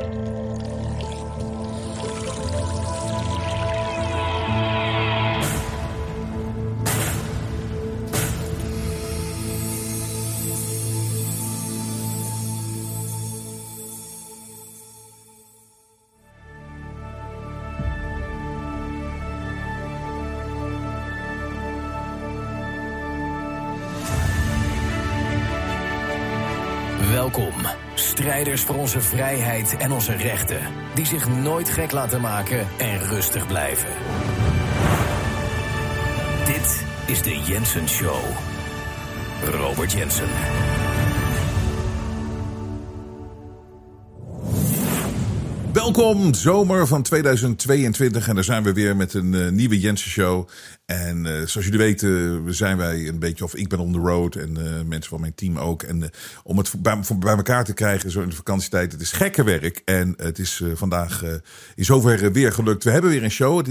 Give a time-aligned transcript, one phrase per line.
[0.00, 0.49] Welkom,
[28.40, 30.60] strijders voor onze vrijheid en onze rechten,
[30.94, 33.88] die zich nooit gek laten maken en rustig blijven.
[36.44, 38.22] Dit is de Jensen Show.
[39.44, 40.28] Robert Jensen.
[45.90, 50.48] Welkom, zomer van 2022 en daar zijn we weer met een uh, nieuwe Jensen Show.
[50.84, 54.34] En uh, zoals jullie weten zijn wij een beetje, of ik ben on the road
[54.34, 55.82] en uh, mensen van mijn team ook.
[55.82, 56.10] En
[56.44, 59.82] om het bij, bij, elkaar te krijgen zo in de vakantietijd, het is gekke werk.
[59.84, 61.22] En het is vandaag
[61.74, 62.84] in zoverre weer gelukt.
[62.84, 63.68] We hebben weer een show.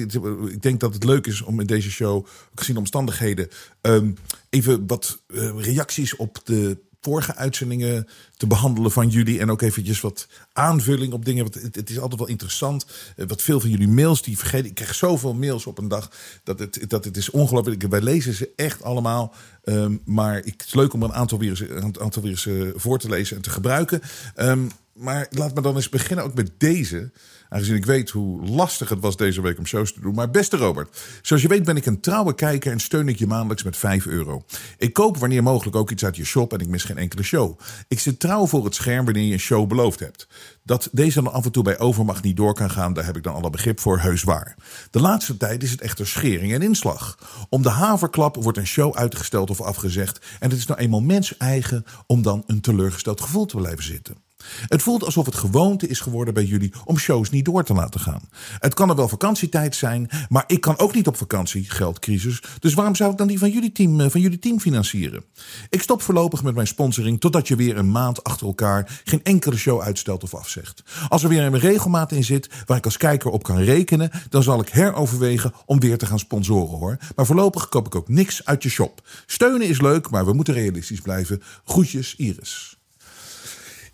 [0.50, 3.48] Ik denk dat het leuk is om in deze show, gezien de omstandigheden,
[3.82, 4.16] um,
[4.50, 5.22] even wat
[5.58, 9.40] reacties op de vorige uitzendingen te behandelen van jullie.
[9.40, 11.44] En ook eventjes wat aanvulling op dingen.
[11.44, 12.86] Want het, is altijd wel interessant.
[13.16, 14.70] Uh, wat veel van jullie mails die vergeten.
[14.70, 16.12] Ik krijg zoveel mails op een dag.
[16.44, 17.88] Dat het, dat het is ongelooflijk.
[17.88, 19.34] Wij lezen ze echt allemaal.
[19.64, 23.36] Um, maar het is leuk om een aantal weer aantal weer uh, voor te lezen
[23.36, 24.02] en te gebruiken.
[24.36, 27.12] Um, maar laat me dan eens beginnen ook met deze.
[27.50, 30.16] Aangezien ik weet hoe lastig het was deze week om shows te doen.
[30.16, 33.28] Maar beste Robert, zoals je weet ben ik een trouwe kijker en steun ik je
[33.28, 34.44] maandelijks met 5 euro.
[34.78, 37.60] Ik koop wanneer mogelijk ook iets uit je shop en ik mis geen enkele show.
[37.88, 40.28] Ik zit trouw voor het scherm wanneer je een show beloofd hebt.
[40.64, 43.24] Dat deze dan af en toe bij overmacht niet door kan gaan, daar heb ik
[43.24, 44.56] dan alle begrip voor, heus waar.
[44.92, 47.18] De laatste tijd is het echter schering en inslag.
[47.50, 50.26] Om de haverklap wordt een show uitgesteld of afgezegd.
[50.40, 54.29] En het is nou eenmaal mens eigen om dan een teleurgesteld gevoel te blijven zitten.
[54.68, 58.00] Het voelt alsof het gewoonte is geworden bij jullie om shows niet door te laten
[58.00, 58.22] gaan.
[58.60, 62.42] Het kan er wel vakantietijd zijn, maar ik kan ook niet op vakantie, geldcrisis.
[62.60, 65.24] Dus waarom zou ik dan die van jullie team, eh, van jullie team financieren?
[65.70, 69.58] Ik stop voorlopig met mijn sponsoring totdat je weer een maand achter elkaar geen enkele
[69.58, 70.84] show uitstelt of afzegt.
[71.10, 74.44] Als er weer een regelmaat in zit waar ik als kijker op kan rekenen, dan
[74.44, 76.98] zal ik heroverwegen om weer te gaan sponsoren hoor.
[77.16, 79.08] Maar voorlopig koop ik ook niks uit je shop.
[79.26, 81.42] Steunen is leuk, maar we moeten realistisch blijven.
[81.64, 82.79] Groetjes, Iris.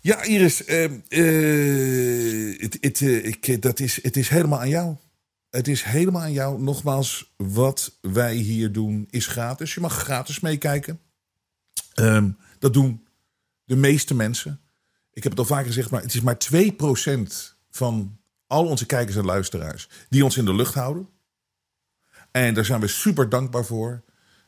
[0.06, 0.82] Ja, Iris, uh,
[2.60, 4.96] het, het, ik, dat is, het is helemaal aan jou.
[5.50, 6.62] Het is helemaal aan jou.
[6.62, 9.74] Nogmaals, wat wij hier doen is gratis.
[9.74, 11.00] Je mag gratis meekijken.
[11.94, 13.06] Um, dat doen
[13.64, 14.60] de meeste mensen.
[15.12, 19.16] Ik heb het al vaker gezegd, maar het is maar 2% van al onze kijkers
[19.16, 21.08] en luisteraars die ons in de lucht houden.
[22.30, 24.02] En daar zijn we super dankbaar voor.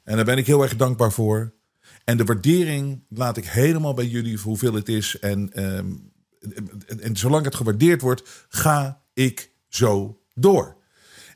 [0.04, 1.52] En daar ben ik heel erg dankbaar voor.
[2.08, 5.18] En de waardering laat ik helemaal bij jullie voor hoeveel het is.
[5.18, 6.12] En, um,
[6.86, 10.76] en, en, zolang het gewaardeerd wordt, ga ik zo door.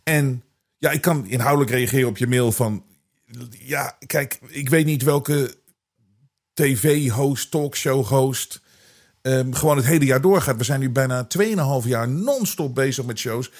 [0.02, 0.42] En
[0.78, 2.84] ja, ik kan inhoudelijk reageren op je mail van...
[3.50, 5.54] Ja, kijk, ik weet niet welke
[6.52, 8.60] tv-host, talkshow-host
[9.22, 10.56] um, gewoon het hele jaar doorgaat.
[10.56, 11.26] We zijn nu bijna
[11.82, 13.50] 2,5 jaar non-stop bezig met shows.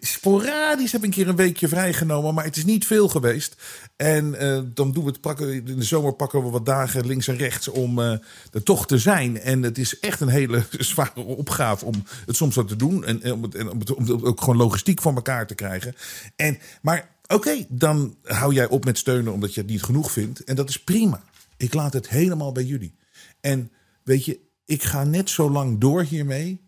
[0.00, 3.56] Sporadisch heb ik een keer een weekje vrijgenomen, maar het is niet veel geweest.
[3.96, 7.28] En uh, dan doen we het pakken, in de zomer pakken we wat dagen links
[7.28, 8.10] en rechts om uh,
[8.52, 9.40] er toch te zijn.
[9.40, 13.04] En het is echt een hele zware opgave om het soms zo te doen.
[13.04, 13.80] En, om, het, en om,
[14.22, 15.94] ook gewoon logistiek voor elkaar te krijgen.
[16.36, 20.44] En, maar oké, dan hou jij op met steunen omdat je het niet genoeg vindt.
[20.44, 21.22] En dat is prima.
[21.56, 22.94] Ik laat het helemaal bij jullie.
[23.40, 23.70] En
[24.02, 26.60] weet je, ik ga net zo lang door hiermee,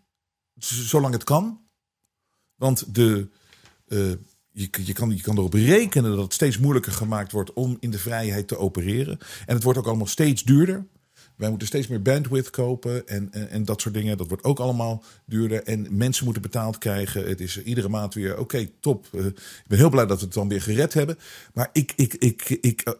[0.59, 1.59] zolang het kan.
[2.55, 3.27] Want de,
[3.87, 4.09] uh,
[4.51, 7.91] je, je, kan, je kan erop rekenen dat het steeds moeilijker gemaakt wordt om in
[7.91, 9.19] de vrijheid te opereren.
[9.45, 10.85] En het wordt ook allemaal steeds duurder.
[11.35, 14.17] Wij moeten steeds meer bandwidth kopen en, en, dat soort dingen.
[14.17, 15.63] Dat wordt ook allemaal duurder.
[15.63, 17.27] En mensen moeten betaald krijgen.
[17.27, 19.07] Het is iedere maand weer, oké, top.
[19.11, 21.17] Uh, ik ben heel blij dat we het dan weer gered hebben.
[21.53, 22.93] Maar ik, ik, ik, ik, uh,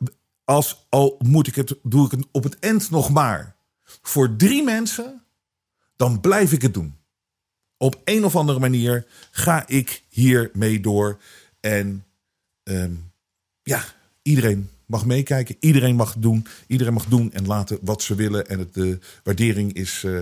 [0.43, 3.59] als al moet ik het, doe ik het op het eind nog maar
[4.01, 5.23] voor drie mensen,
[5.95, 6.95] dan blijf ik het doen.
[7.77, 11.19] Op een of andere manier ga ik hiermee door.
[11.59, 12.05] En
[12.63, 13.11] um,
[13.63, 13.83] ja,
[14.21, 15.55] iedereen mag meekijken.
[15.59, 16.45] Iedereen mag doen.
[16.67, 18.47] Iedereen mag doen en laten wat ze willen.
[18.47, 20.21] En het, de waardering is, uh,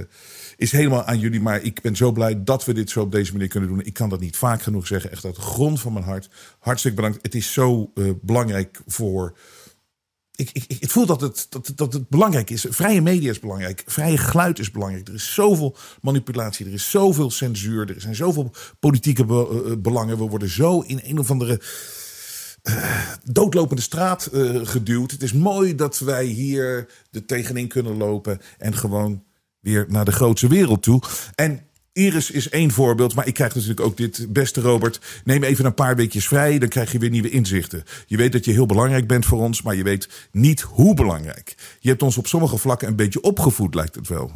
[0.58, 1.42] is helemaal aan jullie.
[1.42, 3.86] Maar ik ben zo blij dat we dit zo op deze manier kunnen doen.
[3.86, 5.12] Ik kan dat niet vaak genoeg zeggen.
[5.12, 6.30] Echt uit de grond van mijn hart.
[6.60, 7.20] Hartstikke bedankt.
[7.22, 9.38] Het is zo uh, belangrijk voor
[10.40, 12.66] ik, ik, ik voel dat het, dat, dat het belangrijk is.
[12.70, 13.84] Vrije media is belangrijk.
[13.86, 15.08] Vrije geluid is belangrijk.
[15.08, 16.66] Er is zoveel manipulatie.
[16.66, 17.96] Er is zoveel censuur.
[17.96, 20.18] Er zijn zoveel politieke be, uh, belangen.
[20.18, 21.62] We worden zo in een of andere
[22.64, 24.30] uh, doodlopende straat
[24.64, 25.12] geduwd.
[25.12, 28.40] Het is mooi dat wij hier er tegenin kunnen lopen.
[28.58, 29.24] En gewoon
[29.60, 31.02] weer naar de grootste wereld toe.
[31.36, 31.69] En
[32.00, 34.26] Iris is één voorbeeld, maar ik krijg natuurlijk ook dit.
[34.30, 37.84] Beste Robert, neem even een paar weekjes vrij, dan krijg je weer nieuwe inzichten.
[38.08, 41.56] Je weet dat je heel belangrijk bent voor ons, maar je weet niet hoe belangrijk.
[41.80, 44.32] Je hebt ons op sommige vlakken een beetje opgevoed, lijkt het wel.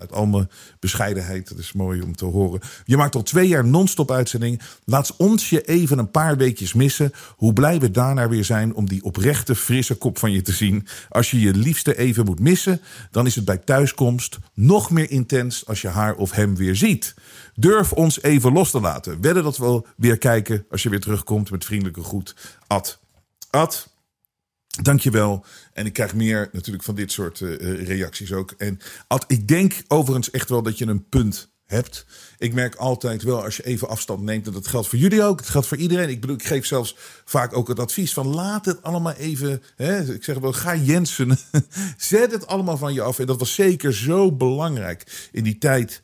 [0.00, 0.46] Uit al
[0.80, 2.60] bescheidenheid, dat is mooi om te horen.
[2.84, 4.60] Je maakt al twee jaar non-stop uitzending.
[4.84, 7.12] Laat ons je even een paar weekjes missen.
[7.36, 10.86] Hoe blij we daarna weer zijn om die oprechte, frisse kop van je te zien.
[11.08, 12.80] Als je je liefste even moet missen,
[13.10, 17.14] dan is het bij thuiskomst nog meer intens als je haar of hem weer ziet.
[17.54, 19.20] Durf ons even los te laten.
[19.20, 22.36] Wedden dat we weer kijken als je weer terugkomt met vriendelijke groet.
[22.66, 22.98] Ad.
[23.50, 23.89] Ad,
[24.82, 25.44] Dankjewel.
[25.72, 28.54] En ik krijg meer natuurlijk van dit soort uh, reacties ook.
[28.58, 28.78] En
[29.26, 32.06] ik denk overigens echt wel dat je een punt hebt.
[32.38, 35.40] Ik merk altijd wel als je even afstand neemt, en dat geldt voor jullie ook,
[35.40, 36.08] het geldt voor iedereen.
[36.08, 40.14] Ik bedoel, ik geef zelfs vaak ook het advies van laat het allemaal even, hè,
[40.14, 41.38] ik zeg wel, ga Jensen,
[41.96, 43.18] zet het allemaal van je af.
[43.18, 46.02] En dat was zeker zo belangrijk in die tijd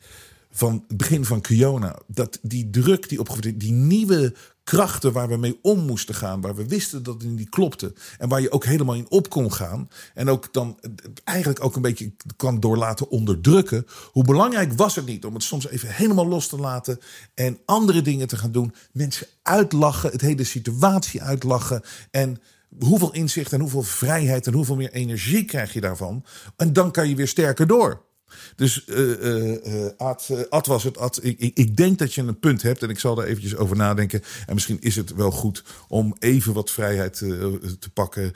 [0.51, 1.99] van het begin van Kiona.
[2.07, 4.33] Dat die druk die opgevoerd die nieuwe
[4.67, 6.41] krachten waar we mee om moesten gaan.
[6.41, 7.93] Waar we wisten dat het niet klopte.
[8.17, 9.89] En waar je ook helemaal in op kon gaan.
[10.13, 10.79] En ook dan
[11.23, 13.85] eigenlijk ook een beetje kan door laten onderdrukken.
[14.11, 16.99] Hoe belangrijk was het niet om het soms even helemaal los te laten.
[17.33, 18.73] En andere dingen te gaan doen.
[18.91, 20.11] Mensen uitlachen.
[20.11, 21.81] Het hele situatie uitlachen.
[22.11, 22.37] En
[22.79, 26.25] hoeveel inzicht en hoeveel vrijheid en hoeveel meer energie krijg je daarvan.
[26.55, 28.05] En dan kan je weer sterker door.
[28.55, 29.89] Dus uh,
[30.49, 31.19] Ad, was het.
[31.21, 34.23] Ik, ik, denk dat je een punt hebt en ik zal daar eventjes over nadenken.
[34.45, 37.17] En misschien is het wel goed om even wat vrijheid
[37.79, 38.31] te pakken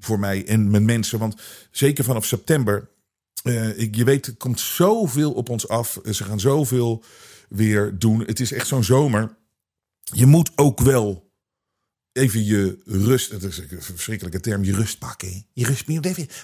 [0.00, 1.18] voor mij en mijn mensen.
[1.18, 1.34] Want
[1.70, 2.88] zeker vanaf september,
[3.76, 5.98] ik, je weet, er komt zoveel op ons af.
[6.10, 7.04] Ze gaan zoveel
[7.48, 8.20] weer doen.
[8.20, 9.36] Het is echt zo'n zomer.
[10.02, 11.32] Je moet ook wel
[12.14, 13.30] even je rust.
[13.30, 15.46] Dat is een verschrikkelijke term, je rust pakken.
[15.52, 15.86] Je rust,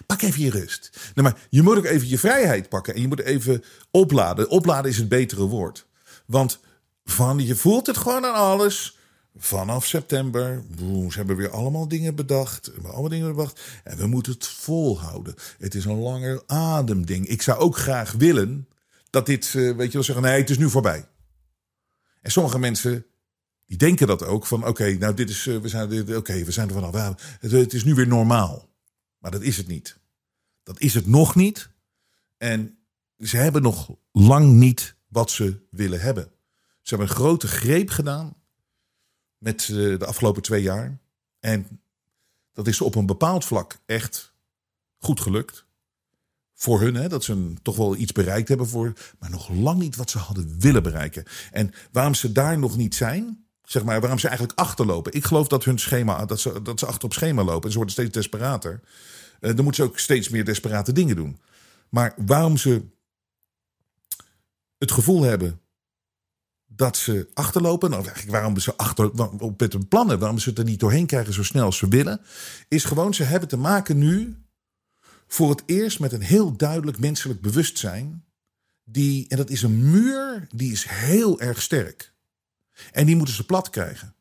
[0.07, 0.91] pak even je rust.
[1.15, 2.95] Nou, maar je moet ook even je vrijheid pakken.
[2.95, 4.49] En je moet even opladen.
[4.49, 5.87] Opladen is het betere woord.
[6.27, 6.61] Want
[7.05, 8.99] van, je voelt het gewoon aan alles.
[9.37, 12.71] Vanaf september, boem, ze hebben weer allemaal dingen bedacht.
[12.83, 13.61] Allemaal dingen bedacht.
[13.85, 15.35] En we moeten het volhouden.
[15.59, 17.27] Het is een langer ademding.
[17.27, 18.69] Ik zou ook graag willen
[19.11, 21.09] dat dit, eh, weet je wel, zeggen: nee, het is nu voorbij.
[22.23, 23.05] En sommige mensen
[23.71, 26.69] die denken dat ook van oké, nou dit is, eh, we zijn, oké, we zijn
[26.69, 27.39] er vanaf.
[27.41, 28.69] Het, het is nu weer normaal.
[29.19, 29.99] Maar dat is het niet.
[30.63, 31.71] Dat is het nog niet.
[32.37, 32.79] En
[33.19, 36.25] ze hebben nog lang niet wat ze willen hebben.
[36.83, 38.35] Ze hebben een grote greep gedaan
[39.39, 40.99] met eh, de afgelopen twee jaar.
[41.41, 41.81] En
[42.53, 44.35] dat is op een bepaald vlak echt
[44.99, 45.65] goed gelukt.
[46.55, 48.93] Voor hun, hè, dat ze toch wel iets bereikt hebben voor.
[49.19, 51.25] Maar nog lang niet wat ze hadden willen bereiken.
[51.51, 55.13] En waarom ze daar nog niet zijn, zeg maar, waarom ze eigenlijk achterlopen.
[55.13, 57.65] Ik geloof dat hun schema, dat ze, dat ze achter op schema lopen.
[57.65, 58.81] En ze worden steeds desperater.
[59.41, 61.39] Uh, dan moeten ze ook steeds meer desperate dingen doen.
[61.89, 62.83] Maar waarom ze
[64.79, 65.61] het gevoel hebben
[66.67, 69.11] dat ze achterlopen, nou eigenlijk waarom ze achter
[69.57, 72.21] met hun plannen, waarom ze het er niet doorheen krijgen zo snel als ze willen,
[72.69, 74.45] is gewoon ze hebben te maken nu
[75.27, 78.25] voor het eerst met een heel duidelijk menselijk bewustzijn.
[78.85, 82.13] Die, en dat is een muur, die is heel erg sterk.
[82.93, 84.15] En die moeten ze plat krijgen.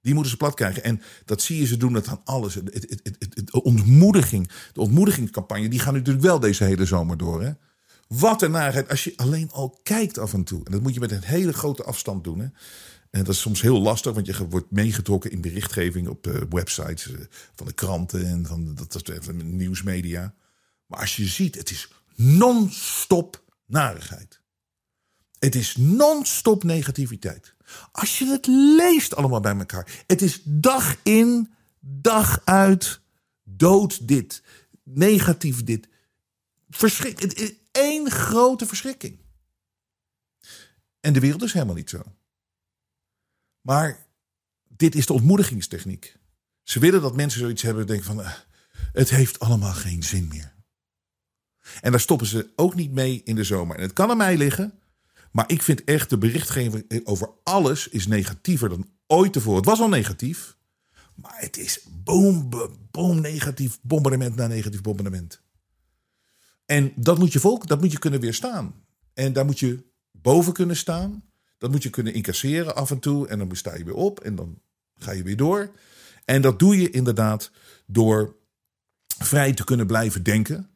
[0.00, 0.84] Die moeten ze plat krijgen.
[0.84, 2.54] En dat zie je ze doen het aan alles.
[2.54, 7.42] Het, het, het, de ontmoediging, de ontmoedigingscampagne, die gaan natuurlijk wel deze hele zomer door.
[7.42, 7.52] Hè?
[8.08, 8.88] Wat een narigheid.
[8.88, 10.64] Als je alleen al kijkt af en toe.
[10.64, 12.38] En dat moet je met een hele grote afstand doen.
[12.38, 12.46] Hè?
[13.10, 17.06] En dat is soms heel lastig, want je wordt meegetrokken in berichtgeving op uh, websites
[17.06, 17.20] uh,
[17.54, 20.34] van de kranten en van, dat, dat, nieuwsmedia.
[20.86, 24.40] Maar als je ziet, het is non-stop narigheid.
[25.38, 27.54] Het is non-stop negativiteit.
[27.92, 30.04] Als je het leest allemaal bij elkaar.
[30.06, 33.00] Het is dag in, dag uit.
[33.42, 34.42] Dood dit.
[34.82, 35.88] Negatief dit.
[36.70, 37.20] Verschrik.
[37.20, 39.18] Het één grote verschrikking.
[41.00, 42.02] En de wereld is helemaal niet zo.
[43.60, 44.06] Maar
[44.68, 46.16] dit is de ontmoedigingstechniek.
[46.62, 48.22] Ze willen dat mensen zoiets hebben denken van...
[48.22, 48.32] Eh,
[48.92, 50.54] het heeft allemaal geen zin meer.
[51.80, 53.76] En daar stoppen ze ook niet mee in de zomer.
[53.76, 54.81] En het kan aan mij liggen.
[55.32, 59.56] Maar ik vind echt de berichtgeving over alles is negatiever dan ooit tevoren.
[59.56, 60.56] Het was al negatief.
[61.14, 62.50] Maar het is boom,
[62.90, 65.42] boom, negatief bombardement na negatief bombardement.
[66.64, 68.74] En dat moet je volk, dat moet je kunnen weerstaan.
[69.14, 71.24] En daar moet je boven kunnen staan.
[71.58, 73.28] Dat moet je kunnen incasseren af en toe.
[73.28, 74.58] En dan sta je weer op en dan
[74.94, 75.70] ga je weer door.
[76.24, 77.50] En dat doe je inderdaad
[77.86, 78.36] door
[79.18, 80.70] vrij te kunnen blijven denken.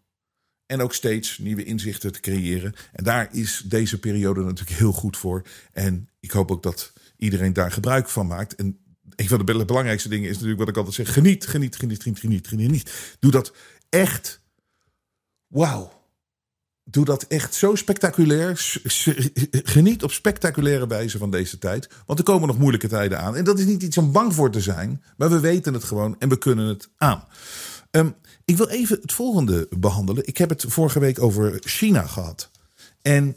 [0.67, 2.75] En ook steeds nieuwe inzichten te creëren.
[2.93, 5.43] En daar is deze periode natuurlijk heel goed voor.
[5.73, 8.55] En ik hoop ook dat iedereen daar gebruik van maakt.
[8.55, 8.79] En
[9.17, 12.19] een van de belangrijkste dingen is natuurlijk wat ik altijd zeg: geniet, geniet, geniet, geniet,
[12.19, 13.17] geniet, geniet.
[13.19, 13.53] Doe dat
[13.89, 14.41] echt.
[15.47, 16.05] Wauw.
[16.85, 18.81] doe dat echt zo spectaculair.
[19.51, 21.89] Geniet op spectaculaire wijze van deze tijd.
[22.07, 23.37] Want er komen nog moeilijke tijden aan.
[23.37, 25.03] En dat is niet iets om bang voor te zijn.
[25.17, 27.25] Maar we weten het gewoon en we kunnen het aan.
[27.91, 28.15] Um,
[28.47, 30.26] ik wil even het volgende behandelen.
[30.26, 32.50] Ik heb het vorige week over China gehad.
[33.03, 33.37] En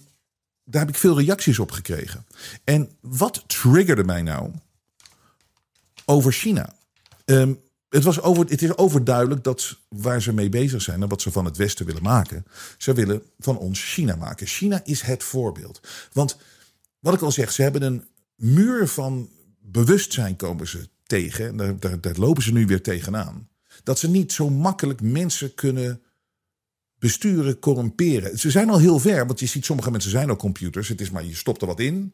[0.63, 2.25] daar heb ik veel reacties op gekregen.
[2.63, 4.51] En wat triggerde mij nou
[6.05, 6.75] over China?
[7.25, 11.21] Um, het, was over, het is overduidelijk dat waar ze mee bezig zijn en wat
[11.21, 12.45] ze van het Westen willen maken,
[12.77, 14.47] ze willen van ons China maken.
[14.47, 15.81] China is het voorbeeld.
[16.13, 16.37] Want
[16.99, 21.59] wat ik al zeg, ze hebben een muur van bewustzijn komen ze tegen.
[21.59, 23.48] En daar, daar lopen ze nu weer tegenaan.
[23.83, 26.01] Dat ze niet zo makkelijk mensen kunnen
[26.99, 28.39] besturen, corrumperen.
[28.39, 30.87] Ze zijn al heel ver, want je ziet sommige mensen zijn al computers.
[30.87, 32.13] Het is maar je stopt er wat in.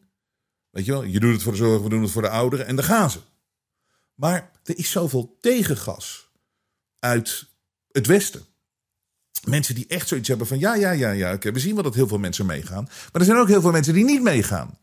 [0.70, 2.68] Weet je wel, je doet het voor de zorg, we doen het voor de ouderen
[2.68, 3.20] en dan gaan ze.
[4.16, 6.30] Maar er is zoveel tegengas
[7.00, 7.46] uit
[7.92, 8.46] het Westen.
[9.44, 11.38] Mensen die echt zoiets hebben van ja, ja, ja, ja.
[11.38, 12.84] we zien wel dat heel veel mensen meegaan.
[12.84, 14.78] Maar er zijn ook heel veel mensen die niet meegaan.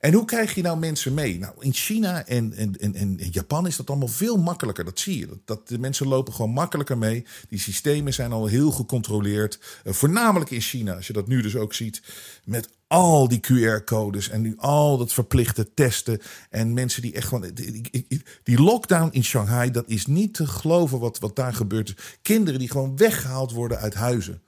[0.00, 1.38] En hoe krijg je nou mensen mee?
[1.38, 4.84] Nou, in China en, en, en, Japan is dat allemaal veel makkelijker.
[4.84, 5.28] Dat zie je.
[5.44, 7.24] Dat, de mensen lopen gewoon makkelijker mee.
[7.48, 9.58] Die systemen zijn al heel gecontroleerd.
[9.84, 12.02] Uh, voornamelijk in China, als je dat nu dus ook ziet.
[12.44, 16.20] Met al die QR-codes en nu al dat verplichte testen.
[16.50, 17.50] En mensen die echt gewoon.
[17.54, 22.18] Die, die, lockdown in Shanghai, dat is niet te geloven wat, wat daar gebeurt.
[22.22, 24.42] Kinderen die gewoon weggehaald worden uit huizen.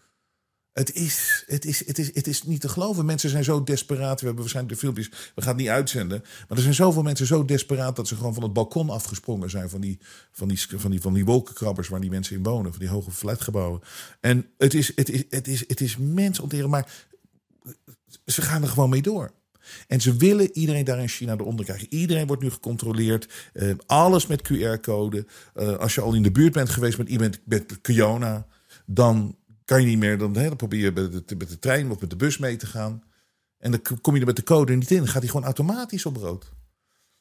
[0.78, 3.04] Het is, het, is, het, is, het is niet te geloven.
[3.04, 4.20] Mensen zijn zo desperaat.
[4.20, 5.08] We hebben waarschijnlijk de filmpjes.
[5.34, 6.20] We gaan het niet uitzenden.
[6.20, 9.70] Maar er zijn zoveel mensen zo desperaat dat ze gewoon van het balkon afgesprongen zijn.
[9.70, 9.98] Van die,
[10.32, 12.70] van die, van die, van die wolkenkrabbers waar die mensen in wonen.
[12.70, 13.80] Van die hoge flatgebouwen.
[14.20, 16.70] En het is, het is, het is, het is mensonteren.
[16.70, 17.06] Maar
[18.26, 19.32] ze gaan er gewoon mee door.
[19.86, 21.92] En ze willen iedereen daar in China eronder krijgen.
[21.92, 23.50] Iedereen wordt nu gecontroleerd.
[23.52, 25.26] Uh, alles met QR-code.
[25.54, 28.46] Uh, als je al in de buurt bent geweest met iemand met Kiona,
[28.86, 29.36] dan
[29.68, 30.18] kan je niet meer.
[30.18, 32.56] Dan, hè, dan probeer je met de, met de trein of met de bus mee
[32.56, 33.02] te gaan.
[33.58, 34.96] En dan kom je er met de code niet in.
[34.96, 36.52] Dan gaat hij gewoon automatisch op rood.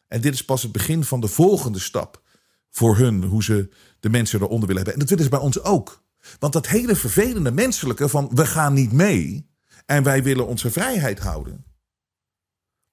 [0.07, 2.21] En dit is pas het begin van de volgende stap
[2.69, 3.23] voor hun.
[3.23, 4.93] Hoe ze de mensen eronder willen hebben.
[4.93, 6.03] En dat willen ze bij ons ook.
[6.39, 9.49] Want dat hele vervelende menselijke van we gaan niet mee.
[9.85, 11.65] En wij willen onze vrijheid houden.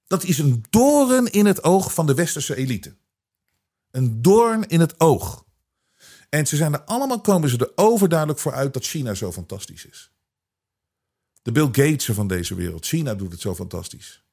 [0.07, 2.95] Dat is een doorn in het oog van de westerse elite.
[3.91, 5.44] Een doorn in het oog.
[6.35, 9.85] En ze zijn er allemaal, komen ze er overduidelijk voor uit dat China zo fantastisch
[9.85, 10.11] is.
[11.41, 12.85] De Bill Gates van deze wereld.
[12.85, 14.23] China doet het zo fantastisch.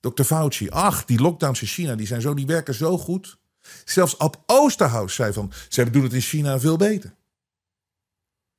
[0.00, 0.22] Dr.
[0.22, 3.38] Fauci, ach, die lockdowns in China, die zijn zo, die werken zo goed.
[3.84, 7.16] Zelfs Ab Oosterhuis zei van, ze doen het in China veel beter.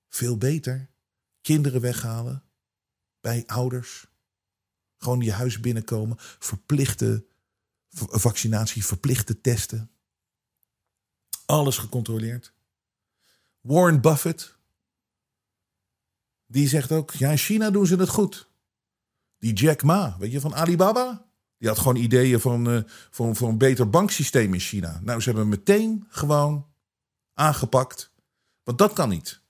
[0.09, 0.89] Veel beter.
[1.41, 2.43] Kinderen weghalen
[3.21, 4.07] bij ouders.
[4.97, 6.17] Gewoon je huis binnenkomen.
[6.19, 7.25] Verplichte
[7.95, 9.91] vaccinatie, verplichte testen.
[11.45, 12.53] Alles gecontroleerd.
[13.63, 14.57] Warren Buffett.
[16.45, 18.51] Die zegt ook, ja in China doen ze het goed.
[19.37, 21.25] Die Jack Ma, weet je, van Alibaba.
[21.57, 24.99] Die had gewoon ideeën van, voor, voor een beter banksysteem in China.
[25.03, 26.67] Nou, ze hebben meteen gewoon
[27.33, 28.13] aangepakt.
[28.63, 29.41] Want dat kan niet.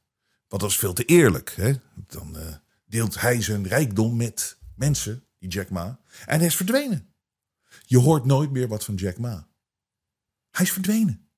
[0.48, 1.54] Want dat is veel te eerlijk.
[1.56, 1.74] Hè?
[1.96, 2.56] Dan uh,
[2.86, 6.00] deelt hij zijn rijkdom met mensen, die Jack Ma.
[6.26, 7.14] En hij is verdwenen.
[7.86, 9.48] Je hoort nooit meer wat van Jack Ma.
[10.52, 11.30] Hij is verdwenen.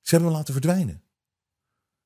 [0.00, 1.03] Ze hebben hem laten verdwijnen.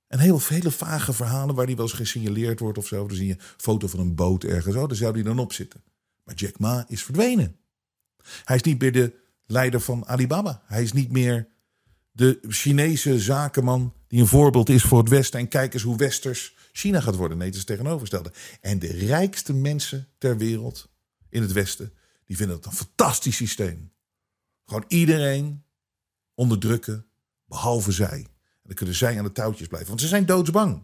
[0.09, 3.07] En heel hele vage verhalen waar die wel eens gesignaleerd wordt of zo.
[3.07, 4.77] Dan zie je een foto van een boot ergens.
[4.77, 5.83] Oh, daar zou die dan op zitten.
[6.23, 7.57] Maar Jack Ma is verdwenen.
[8.45, 9.15] Hij is niet meer de
[9.47, 10.62] leider van Alibaba.
[10.67, 11.49] Hij is niet meer
[12.12, 15.41] de Chinese zakenman die een voorbeeld is voor het Westen.
[15.41, 17.38] En kijk eens hoe westers China gaat worden.
[17.38, 18.33] Nee, het is tegenovergestelde.
[18.61, 20.88] En de rijkste mensen ter wereld
[21.29, 21.93] in het Westen,
[22.25, 23.93] die vinden het een fantastisch systeem.
[24.67, 25.65] Gewoon iedereen
[26.35, 27.07] onderdrukken,
[27.45, 28.27] behalve zij.
[28.69, 29.89] Dan kunnen zij aan de touwtjes blijven.
[29.89, 30.83] Want ze zijn doodsbang.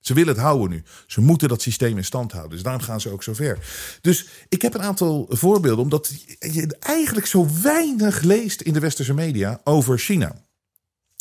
[0.00, 0.82] Ze willen het houden nu.
[1.06, 2.52] Ze moeten dat systeem in stand houden.
[2.52, 3.58] Dus daarom gaan ze ook zo ver.
[4.00, 9.14] Dus ik heb een aantal voorbeelden, omdat je eigenlijk zo weinig leest in de westerse
[9.14, 10.34] media over China.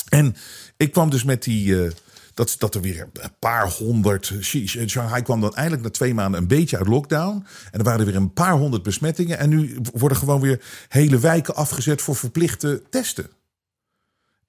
[0.10, 0.36] En
[0.78, 1.68] ik kwam dus met die.
[1.68, 1.92] Uh,
[2.34, 4.34] dat, dat er weer een paar honderd.
[4.42, 7.46] Shanghai kwam dan eindelijk na twee maanden een beetje uit lockdown.
[7.72, 9.38] En er waren er weer een paar honderd besmettingen.
[9.38, 13.30] En nu worden gewoon weer hele wijken afgezet voor verplichte testen.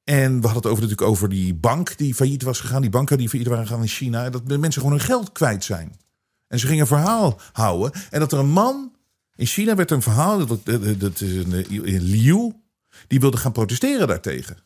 [0.08, 2.80] En we hadden het over, natuurlijk over die bank die failliet was gegaan.
[2.80, 4.24] Die banken die failliet waren gegaan in China.
[4.24, 5.96] En dat de mensen gewoon hun geld kwijt zijn.
[6.46, 7.92] En ze gingen een verhaal houden.
[8.10, 8.92] En dat er een man.
[9.34, 10.46] In China werd een verhaal.
[10.46, 10.64] Dat,
[10.98, 12.52] dat is een, in Liu.
[13.06, 14.56] Die wilde gaan protesteren daartegen.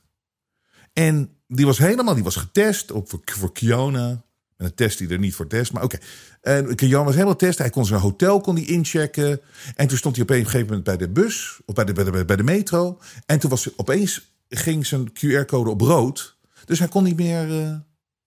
[0.93, 2.15] En die was helemaal.
[2.15, 4.23] Die was getest op, voor, voor Kiona.
[4.57, 5.73] Met een test die er niet voor test.
[5.73, 5.99] Maar oké.
[6.41, 7.59] En Kiona was helemaal test.
[7.59, 9.41] Hij kon zijn hotel kon die inchecken.
[9.77, 11.61] En toen stond hij op een gegeven moment bij de bus.
[11.65, 12.99] Of bij de, bij de, bij de metro.
[13.27, 16.37] En toen was opeens ging zijn QR-code op rood.
[16.65, 17.49] Dus hij kon niet meer.
[17.49, 17.75] Uh,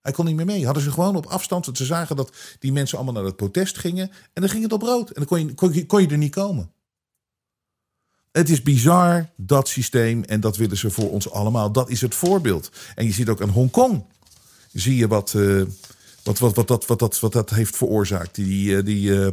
[0.02, 0.64] Hij kon niet meer mee.
[0.64, 1.64] Hadden ze gewoon op afstand.
[1.64, 4.10] Want ze zagen dat die mensen allemaal naar het protest gingen.
[4.32, 5.08] En dan ging het op rood.
[5.08, 6.70] En dan kon je, kon je, kon je er niet komen.
[8.32, 10.22] Het is bizar, dat systeem.
[10.24, 11.72] En dat willen ze voor ons allemaal.
[11.72, 12.70] Dat is het voorbeeld.
[12.94, 14.04] En je ziet ook aan Hongkong.
[14.72, 15.64] Zie je wat, uh,
[16.22, 18.34] wat, wat, wat, dat, wat, dat, wat dat heeft veroorzaakt.
[18.34, 19.28] Die, die, uh,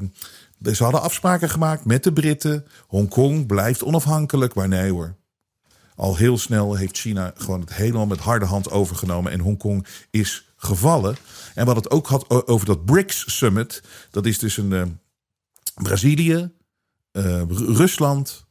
[0.74, 2.66] ze hadden afspraken gemaakt met de Britten.
[2.88, 4.54] Hongkong blijft onafhankelijk.
[4.54, 5.16] Maar nee hoor.
[5.96, 9.32] Al heel snel heeft China gewoon het helemaal met harde hand overgenomen.
[9.32, 11.16] En Hongkong is gevallen.
[11.54, 13.84] En wat het ook had over dat BRICS Summit.
[14.12, 14.84] Dat is dus een uh,
[15.76, 16.52] Brazilië,
[17.12, 18.46] uh, Rusland,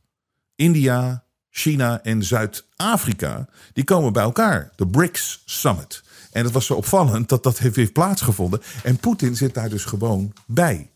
[0.55, 3.49] India, China en Zuid-Afrika.
[3.73, 4.73] Die komen bij elkaar.
[4.77, 6.03] De BRICS Summit.
[6.31, 8.63] En het was zo opvallend dat dat heeft weer plaatsgevonden.
[8.83, 10.91] En Poetin zit daar dus gewoon bij.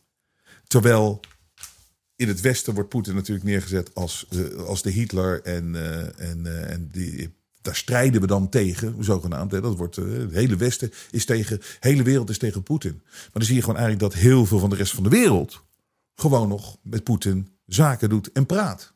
[0.67, 1.21] Terwijl
[2.17, 4.27] in het Westen wordt Poetin natuurlijk neergezet als,
[4.67, 5.43] als de Hitler.
[5.43, 9.53] En, uh, en, uh, en die, daar strijden we dan tegen, zogenaamd.
[9.53, 9.61] Hè.
[9.61, 13.03] Dat wordt, het hele Westen is tegen, de hele wereld is tegen Poetin.
[13.05, 15.65] Maar dan zie je gewoon eigenlijk dat heel veel van de rest van de wereld
[16.15, 18.95] gewoon nog met Poetin zaken doet en praat.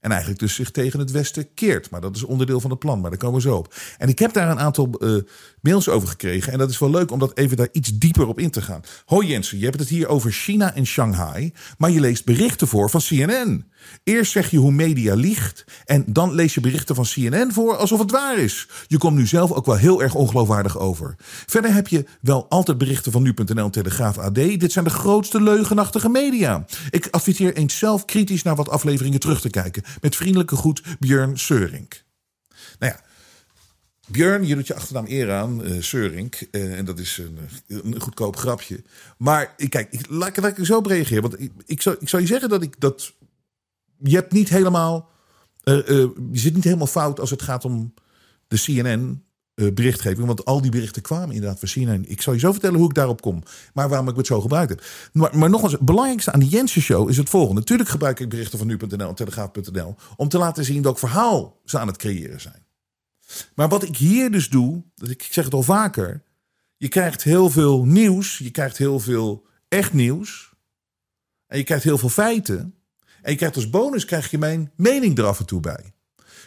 [0.00, 1.90] En eigenlijk dus zich tegen het Westen keert.
[1.90, 3.74] Maar dat is onderdeel van het plan, maar daar komen we zo op.
[3.98, 5.22] En ik heb daar een aantal uh,
[5.60, 6.52] mails over gekregen.
[6.52, 8.80] En dat is wel leuk om dat even daar iets dieper op in te gaan.
[9.04, 11.52] Hoi Jensen, je hebt het hier over China en Shanghai.
[11.78, 13.66] Maar je leest berichten voor van CNN.
[14.04, 15.64] Eerst zeg je hoe media liegt.
[15.84, 18.68] En dan lees je berichten van CNN voor alsof het waar is.
[18.86, 21.14] Je komt nu zelf ook wel heel erg ongeloofwaardig over.
[21.46, 24.34] Verder heb je wel altijd berichten van nu.nl Telegraaf AD.
[24.34, 26.64] Dit zijn de grootste leugenachtige media.
[26.90, 29.82] Ik adviseer eens zelf kritisch naar wat afleveringen terug te kijken.
[30.00, 32.04] Met vriendelijke groet Björn Seurink.
[32.78, 33.00] Nou ja,
[34.08, 36.48] Björn, je doet je achternaam eer aan, uh, Seurink.
[36.50, 38.82] Uh, en dat is een, een, goedkoop grapje.
[39.18, 41.22] Maar kijk, ik, laat, laat ik zo op reageren.
[41.22, 43.12] Want ik, ik, zou, ik zou je zeggen dat ik dat.
[43.98, 45.10] Je hebt niet helemaal.
[45.64, 47.94] Je zit niet helemaal fout als het gaat om
[48.46, 49.24] de CNN.
[49.74, 52.04] Berichtgeving, want al die berichten kwamen inderdaad van CNN.
[52.08, 53.42] Ik zal je zo vertellen hoe ik daarop kom,
[53.74, 54.84] maar waarom ik het zo gebruikt heb.
[55.12, 57.60] Maar, maar nogmaals, het belangrijkste aan de Jensen Show is het volgende.
[57.60, 61.78] Natuurlijk gebruik ik berichten van nu.nl en telegraaf.nl om te laten zien welk verhaal ze
[61.78, 62.66] aan het creëren zijn.
[63.54, 66.22] Maar wat ik hier dus doe, ik zeg het al vaker.
[66.76, 68.38] Je krijgt heel veel nieuws.
[68.38, 70.52] Je krijgt heel veel echt nieuws.
[71.46, 72.74] En je krijgt heel veel feiten.
[73.22, 75.92] En je krijgt als bonus krijg je mijn mening er af en toe bij.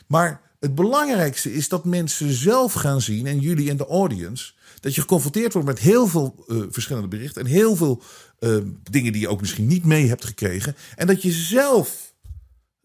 [0.08, 4.96] Maar het belangrijkste is dat mensen zelf gaan zien, en jullie en de audience, dat
[4.96, 8.04] je geconfronteerd wordt met heel veel uh, verschillende berichten en heel veel
[8.40, 10.76] uh, dingen die je ook misschien niet mee hebt gekregen.
[10.96, 12.14] En dat je zelf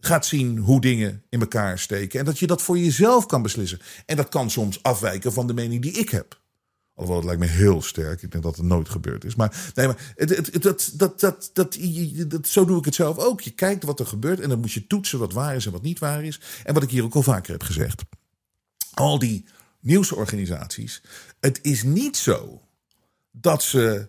[0.01, 2.19] gaat zien hoe dingen in elkaar steken.
[2.19, 3.81] En dat je dat voor jezelf kan beslissen.
[4.07, 6.41] En dat kan soms afwijken van de mening die ik heb.
[6.97, 8.23] Alhoewel, het lijkt me heel sterk.
[8.23, 9.35] Ik denk dat het nooit gebeurd is.
[9.35, 11.79] Maar, nee, maar het, het, dat, dat, dat, dat,
[12.29, 13.41] dat, zo doe ik het zelf ook.
[13.41, 15.83] Je kijkt wat er gebeurt en dan moet je toetsen wat waar is en wat
[15.83, 16.41] niet waar is.
[16.65, 18.03] En wat ik hier ook al vaker heb gezegd.
[18.95, 19.45] Al die
[19.81, 21.03] nieuwsorganisaties.
[21.41, 22.63] Het is niet zo
[23.31, 24.09] dat ze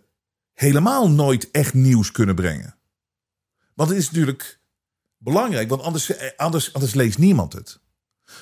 [0.54, 2.76] helemaal nooit echt nieuws kunnen brengen.
[3.74, 4.60] Want het is natuurlijk
[5.18, 7.80] belangrijk, want anders, eh, anders, anders leest niemand het.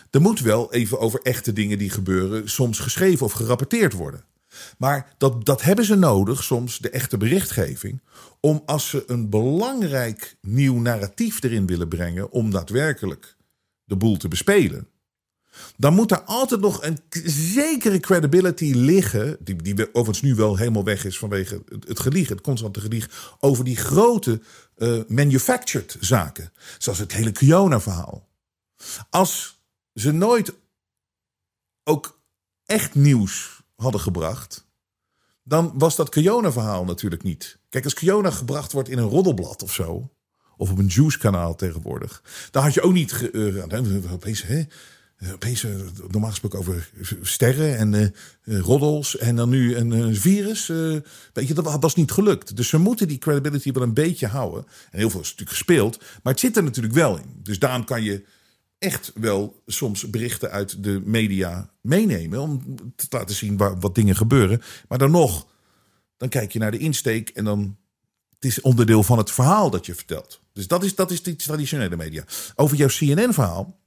[0.10, 4.26] Er moet wel even over echte dingen die gebeuren soms geschreven of gerapporteerd worden.
[4.78, 8.02] Maar dat, dat hebben ze nodig, soms de echte berichtgeving,
[8.40, 13.36] om als ze een belangrijk nieuw narratief erin willen brengen, om daadwerkelijk
[13.84, 14.88] de boel te bespelen.
[15.78, 17.00] Dan moet er altijd nog een
[17.54, 22.30] zekere credibility liggen, die, die overigens nu wel helemaal weg is vanwege het, het gelieg,
[22.30, 24.42] het constante gelieg, over die grote
[24.78, 26.52] uh, manufactured zaken.
[26.78, 28.28] Zoals het hele Kiona-verhaal.
[29.10, 29.62] Als
[29.94, 30.54] ze nooit
[31.84, 32.20] ook
[32.66, 34.66] echt nieuws hadden gebracht,
[35.44, 37.58] dan was dat Kiona-verhaal natuurlijk niet.
[37.70, 40.10] Kijk, als Kiona gebracht wordt in een roddelblad of zo,
[40.58, 43.30] of op een juice-kanaal tegenwoordig, dan had je ook niet.
[43.32, 43.64] Uh,
[44.12, 44.64] opeens, hè,
[45.18, 45.76] eh, opeens uh,
[46.08, 46.90] normaal gesproken over
[47.22, 50.68] sterren en roddels en dan nu een virus.
[51.34, 52.56] weet je, dat was niet gelukt.
[52.56, 54.66] Dus ze moeten die credibility wel een beetje houden.
[54.92, 57.40] En heel veel is natuurlijk gespeeld, maar het zit er natuurlijk wel in.
[57.44, 58.26] Dus daarom kan je
[58.80, 64.16] echt wel soms berichten uit de media meenemen om te laten zien waar, wat dingen
[64.16, 64.62] gebeuren.
[64.88, 65.48] Maar dan nog,
[66.18, 67.78] dan kijk je naar de insteek en dan
[68.30, 70.42] het is onderdeel van het verhaal dat je vertelt.
[70.54, 72.24] Dus dat is, dat is die traditionele media.
[72.56, 73.80] Over jouw CNN-verhaal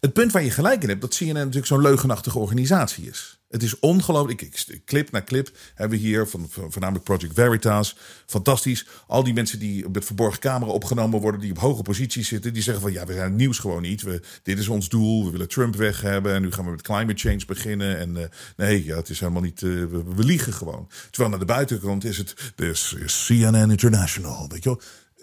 [0.00, 3.40] het punt waar je gelijk in hebt, dat CNN natuurlijk zo'n leugenachtige organisatie is.
[3.50, 4.42] Het is ongelooflijk.
[4.42, 7.96] Ik, clip na clip hebben we hier van, voornamelijk Project Veritas.
[8.26, 8.86] Fantastisch.
[9.06, 12.62] Al die mensen die met verborgen camera opgenomen worden, die op hoge posities zitten, die
[12.62, 14.02] zeggen van ja, we zijn het nieuws gewoon niet.
[14.02, 15.24] We, dit is ons doel.
[15.24, 16.34] We willen Trump weg hebben.
[16.34, 17.98] En nu gaan we met climate change beginnen.
[17.98, 18.24] En uh,
[18.56, 19.60] nee, ja, het is helemaal niet.
[19.60, 19.84] Uh,
[20.14, 20.88] we, liegen gewoon.
[21.10, 22.52] Terwijl naar de buitenkant is het.
[22.54, 24.48] Dus CNN International.
[24.48, 24.80] Weet je wel?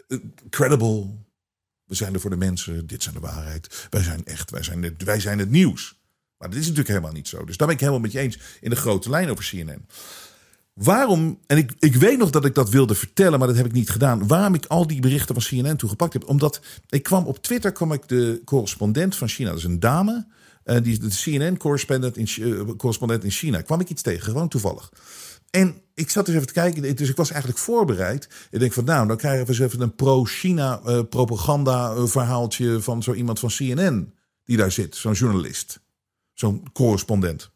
[0.07, 1.07] Uh, credible
[1.87, 2.87] we zijn er voor de mensen.
[2.87, 3.87] Dit zijn de waarheid.
[3.89, 4.51] Wij zijn echt.
[4.51, 5.95] Wij zijn het, wij zijn het nieuws.
[6.37, 7.45] Maar dat is natuurlijk helemaal niet zo.
[7.45, 9.85] Dus daar ben ik helemaal met je eens in de grote lijn over CNN.
[10.73, 13.71] Waarom, en ik, ik weet nog dat ik dat wilde vertellen, maar dat heb ik
[13.71, 14.27] niet gedaan.
[14.27, 16.27] Waarom ik al die berichten van CNN toegepakt heb.
[16.27, 20.27] Omdat ik kwam op Twitter, kwam ik de correspondent van China, dat is een dame.
[20.65, 23.61] Uh, die de CNN-correspondent in, uh, correspondent in China.
[23.61, 24.91] Kwam ik iets tegen, gewoon toevallig.
[25.57, 28.29] En ik zat dus even te kijken, dus ik was eigenlijk voorbereid.
[28.49, 33.03] Ik denk van nou, dan krijgen we eens even een pro-China uh, propaganda verhaaltje van
[33.03, 35.79] zo iemand van CNN die daar zit, zo'n journalist,
[36.33, 37.51] zo'n correspondent.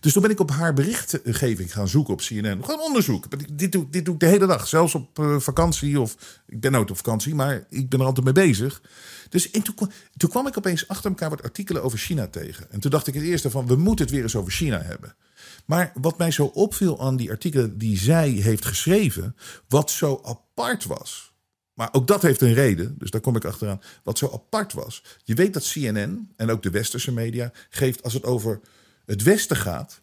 [0.00, 2.64] Dus toen ben ik op haar berichtgeving gaan zoeken op CNN.
[2.64, 3.26] Gewoon onderzoek.
[3.58, 4.68] Dit doe, dit doe ik de hele dag.
[4.68, 6.00] Zelfs op uh, vakantie.
[6.00, 8.82] Of ik ben nooit op vakantie, maar ik ben er altijd mee bezig.
[9.28, 9.74] Dus en toen,
[10.16, 12.70] toen kwam ik opeens achter elkaar wat artikelen over China tegen.
[12.70, 15.16] En toen dacht ik het eerste van, we moeten het weer eens over China hebben.
[15.64, 19.36] Maar wat mij zo opviel aan die artikelen die zij heeft geschreven,
[19.68, 21.34] wat zo apart was.
[21.74, 23.80] Maar ook dat heeft een reden, dus daar kom ik achteraan.
[24.02, 25.02] Wat zo apart was.
[25.24, 28.60] Je weet dat CNN en ook de westerse media geeft als het over
[29.06, 30.00] het Westen gaat,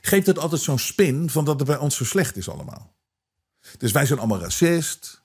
[0.00, 2.94] geeft het altijd zo'n spin van dat het bij ons zo slecht is allemaal.
[3.78, 5.24] Dus wij zijn allemaal racist.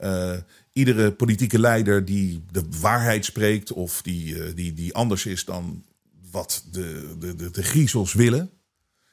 [0.00, 0.36] Uh,
[0.72, 5.84] iedere politieke leider die de waarheid spreekt of die, uh, die, die anders is dan
[6.30, 8.50] wat de, de, de, de griezels willen.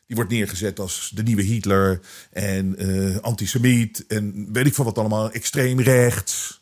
[0.05, 1.99] Die wordt neergezet als de nieuwe Hitler
[2.31, 6.61] en uh, antisemiet en weet ik van wat allemaal, extreem rechts.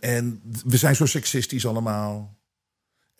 [0.00, 2.37] en we zijn zo seksistisch allemaal.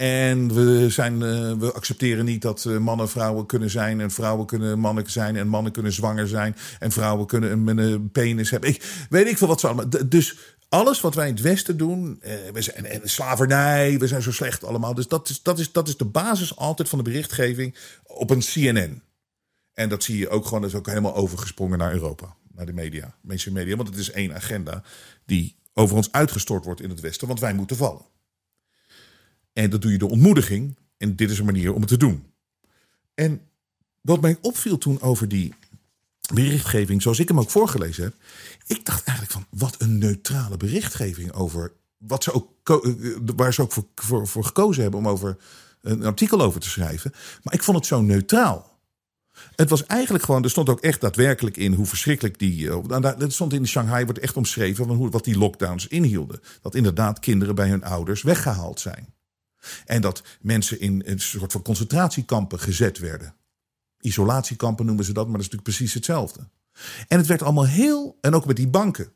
[0.01, 4.01] En we, zijn, uh, we accepteren niet dat uh, mannen vrouwen kunnen zijn.
[4.01, 5.37] En vrouwen kunnen mannen zijn.
[5.37, 6.57] En mannen kunnen zwanger zijn.
[6.79, 8.71] En vrouwen kunnen een, een penis hebben.
[8.71, 10.09] Ik weet ik veel wat ze allemaal.
[10.09, 12.21] Dus alles wat wij in het Westen doen.
[12.53, 13.99] We zijn, en, slavernij.
[13.99, 14.95] We zijn zo slecht allemaal.
[14.95, 18.41] Dus dat is, dat, is, dat is de basis altijd van de berichtgeving op een
[18.41, 19.03] CNN.
[19.75, 20.61] En dat zie je ook gewoon.
[20.61, 22.37] Dat is ook helemaal overgesprongen naar Europa.
[22.55, 23.15] Naar de media.
[23.21, 23.77] Mensen media.
[23.77, 24.83] Want het is één agenda
[25.27, 27.27] die over ons uitgestort wordt in het Westen.
[27.29, 28.17] Want wij moeten vallen.
[29.59, 30.77] En dat doe je door ontmoediging.
[30.97, 32.33] En dit is een manier om het te doen.
[33.15, 33.41] En
[34.01, 35.55] wat mij opviel toen over die
[36.35, 38.15] berichtgeving, zoals ik hem ook voorgelezen heb.
[38.67, 41.73] Ik dacht eigenlijk van wat een neutrale berichtgeving over.
[41.97, 42.93] Wat ze ook, eh,
[43.37, 45.37] waar ze ook voor, voor, voor gekozen hebben om over
[45.81, 47.13] een artikel over te schrijven.
[47.43, 48.79] Maar ik vond het zo neutraal.
[49.57, 52.71] Het was eigenlijk gewoon, er stond ook echt daadwerkelijk in hoe verschrikkelijk die.
[52.71, 56.41] Eh, stond in Shanghai, wordt echt omschreven van hoe, wat die lockdowns inhielden.
[56.63, 59.17] Dat inderdaad kinderen bij hun ouders weggehaald zijn.
[59.85, 63.35] En dat mensen in een soort van concentratiekampen gezet werden.
[64.01, 66.49] Isolatiekampen noemen ze dat, maar dat is natuurlijk precies hetzelfde.
[67.09, 68.19] En het werd allemaal heel.
[68.21, 69.13] En ook met die banken.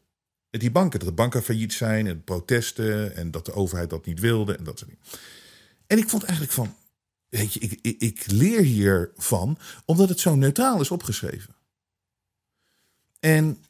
[0.51, 3.17] Met die banken, dat de banken failliet zijn en protesten.
[3.17, 4.91] En dat de overheid dat niet wilde en dat soort.
[5.87, 6.75] En ik vond eigenlijk van.
[7.29, 11.55] Weet je, ik, ik, ik leer hiervan omdat het zo neutraal is opgeschreven.
[13.21, 13.65] En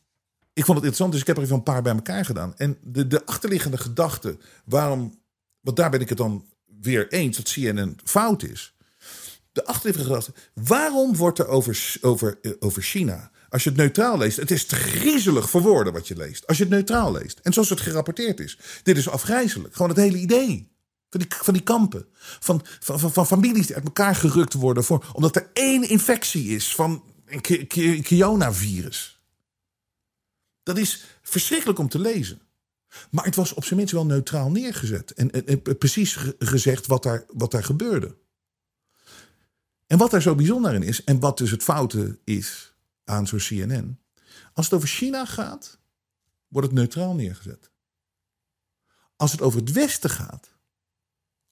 [0.52, 2.56] ik vond het interessant, dus ik heb er even een paar bij elkaar gedaan.
[2.56, 5.20] En de, de achterliggende gedachte, waarom.
[5.60, 6.46] Want daar ben ik het dan
[6.82, 8.74] weer eens dat CNN fout is.
[9.52, 14.18] De achterliggende gedachte, waarom wordt er over, over, eh, over China, als je het neutraal
[14.18, 17.40] leest, het is te griezelig voor woorden wat je leest, als je het neutraal leest.
[17.42, 18.58] En zoals het gerapporteerd is.
[18.82, 20.70] Dit is afgrijzelijk, gewoon het hele idee.
[21.10, 22.06] Van die, van die kampen.
[22.18, 24.84] Van, van, van, van families die uit elkaar gerukt worden.
[24.84, 29.20] Voor, omdat er één infectie is van een coronavirus.
[30.62, 32.40] Dat is verschrikkelijk om te lezen.
[33.10, 35.10] Maar het was op zijn minst wel neutraal neergezet.
[35.10, 38.16] En, precies gezegd wat daar, wat daar gebeurde.
[39.86, 42.74] En wat daar zo bijzonder in is, en wat dus het foute is
[43.04, 43.98] aan zo'n CNN.
[44.52, 45.78] Als het over China gaat,
[46.48, 47.70] wordt het neutraal neergezet.
[49.16, 50.48] Als het over het Westen gaat,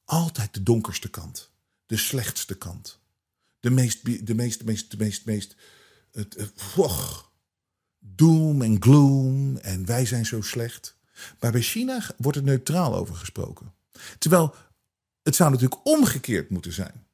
[0.05, 1.51] altijd de donkerste kant.
[1.87, 2.99] De slechtste kant.
[3.61, 5.57] De meest, de meest, de meest, de meest, meest
[6.11, 6.53] het,
[7.99, 10.99] doom en gloom en wij zijn zo slecht.
[11.41, 13.73] Maar bij China wordt er neutraal over gesproken.
[14.19, 14.55] Terwijl
[15.23, 17.07] het zou natuurlijk omgekeerd moeten zijn.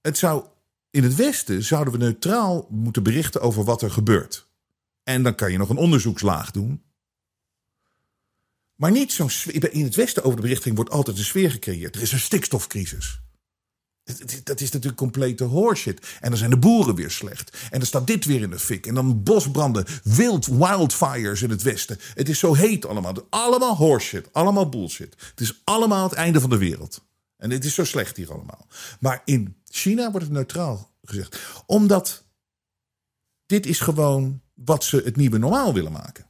[0.00, 0.44] Het zou,
[0.90, 4.46] in het Westen zouden we neutraal moeten berichten over wat er gebeurt.
[5.02, 6.82] En dan kan je nog een onderzoekslaag doen.
[8.74, 9.30] Maar niet zo'n.
[9.52, 11.96] In het Westen over de berichting wordt altijd een sfeer gecreëerd.
[11.96, 13.21] Er is een stikstofcrisis.
[14.44, 16.16] Dat is natuurlijk complete horseshit.
[16.20, 17.56] En dan zijn de boeren weer slecht.
[17.70, 18.86] En dan staat dit weer in de fik.
[18.86, 21.98] En dan bosbranden, wild wildfires in het westen.
[22.14, 23.14] Het is zo heet allemaal.
[23.30, 24.28] Allemaal horseshit.
[24.32, 25.14] Allemaal bullshit.
[25.30, 27.04] Het is allemaal het einde van de wereld.
[27.36, 28.66] En het is zo slecht hier allemaal.
[29.00, 31.38] Maar in China wordt het neutraal gezegd.
[31.66, 32.24] Omdat
[33.46, 36.26] dit is gewoon wat ze het nieuwe normaal willen maken.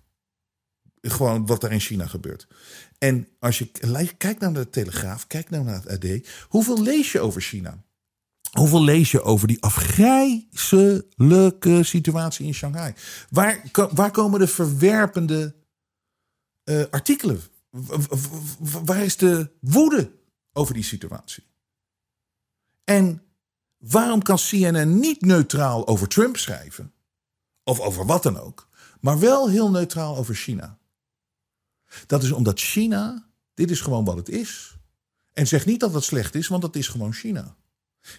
[1.03, 2.47] Gewoon wat er in China gebeurt.
[2.99, 3.71] En als je
[4.17, 6.07] kijkt naar de Telegraaf, kijk nou naar het AD.
[6.49, 7.85] Hoeveel lees je over China?
[8.53, 12.95] Hoeveel lees je over die afgrijzelijke situatie in Shanghai?
[13.31, 13.62] Waar,
[13.95, 15.55] waar komen de verwerpende
[16.65, 17.41] uh, artikelen?
[18.85, 20.12] Waar is de woede
[20.53, 21.45] over die situatie.
[22.85, 23.23] En
[23.79, 26.93] waarom kan CNN niet neutraal over Trump schrijven?
[27.65, 28.69] Of over wat dan ook,
[29.01, 30.79] maar wel heel neutraal over China.
[32.07, 34.77] Dat is omdat China, dit is gewoon wat het is.
[35.33, 37.57] En zeg niet dat het slecht is, want dat is gewoon China.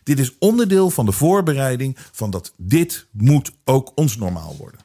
[0.03, 4.79] Dit is onderdeel van de voorbereiding van dat dit moet ook ons normaal worden.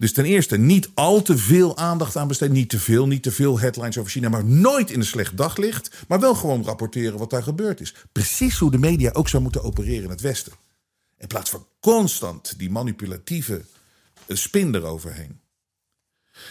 [0.00, 2.54] Dus ten eerste niet al te veel aandacht aan besteden.
[2.54, 4.28] Niet te veel, niet te veel headlines over China.
[4.28, 6.04] Maar nooit in een slecht daglicht.
[6.08, 7.94] Maar wel gewoon rapporteren wat daar gebeurd is.
[8.12, 10.52] Precies hoe de media ook zou moeten opereren in het Westen.
[11.18, 13.64] In plaats van constant die manipulatieve
[14.26, 15.40] eh, spin eroverheen.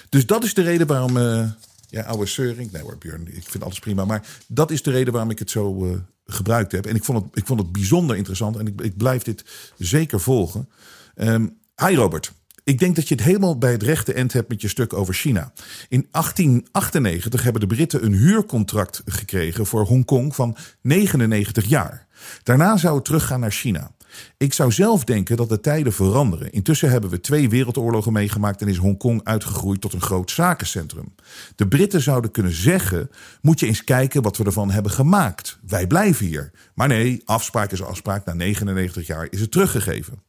[0.10, 1.18] Dus dat is de reden waarom.
[1.18, 1.48] Uh,
[1.90, 2.72] ja, oude Seuring.
[2.72, 4.06] Nee hoor, Björn, ik vind alles prima.
[4.06, 6.86] Maar dat is de reden waarom ik het zo uh, gebruikt heb.
[6.86, 8.58] En ik vond het, ik vond het bijzonder interessant.
[8.58, 9.44] En ik, ik blijf dit
[9.78, 10.70] zeker volgen.
[11.16, 12.32] Um, hi Robert.
[12.64, 15.14] Ik denk dat je het helemaal bij het rechte eind hebt met je stuk over
[15.14, 15.52] China.
[15.90, 22.08] In 1898 hebben de Britten een huurcontract gekregen voor Hongkong van 99 jaar.
[22.44, 23.92] Daarna zou het teruggaan naar China.
[24.38, 26.52] Ik zou zelf denken dat de tijden veranderen.
[26.52, 31.16] Intussen hebben we twee wereldoorlogen meegemaakt en is Hongkong uitgegroeid tot een groot zakencentrum.
[31.56, 33.10] De Britten zouden kunnen zeggen:
[33.42, 35.60] moet je eens kijken wat we ervan hebben gemaakt.
[35.68, 36.52] Wij blijven hier.
[36.74, 38.26] Maar nee, afspraak is afspraak.
[38.26, 40.28] Na 99 jaar is het teruggegeven.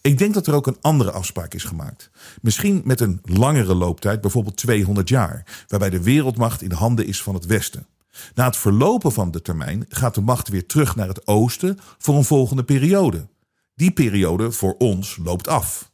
[0.00, 2.10] Ik denk dat er ook een andere afspraak is gemaakt.
[2.42, 7.22] Misschien met een langere looptijd, bijvoorbeeld 200 jaar, waarbij de wereldmacht in de handen is
[7.22, 7.86] van het Westen.
[8.34, 12.14] Na het verlopen van de termijn gaat de macht weer terug naar het oosten voor
[12.16, 13.28] een volgende periode.
[13.74, 15.92] Die periode voor ons loopt af.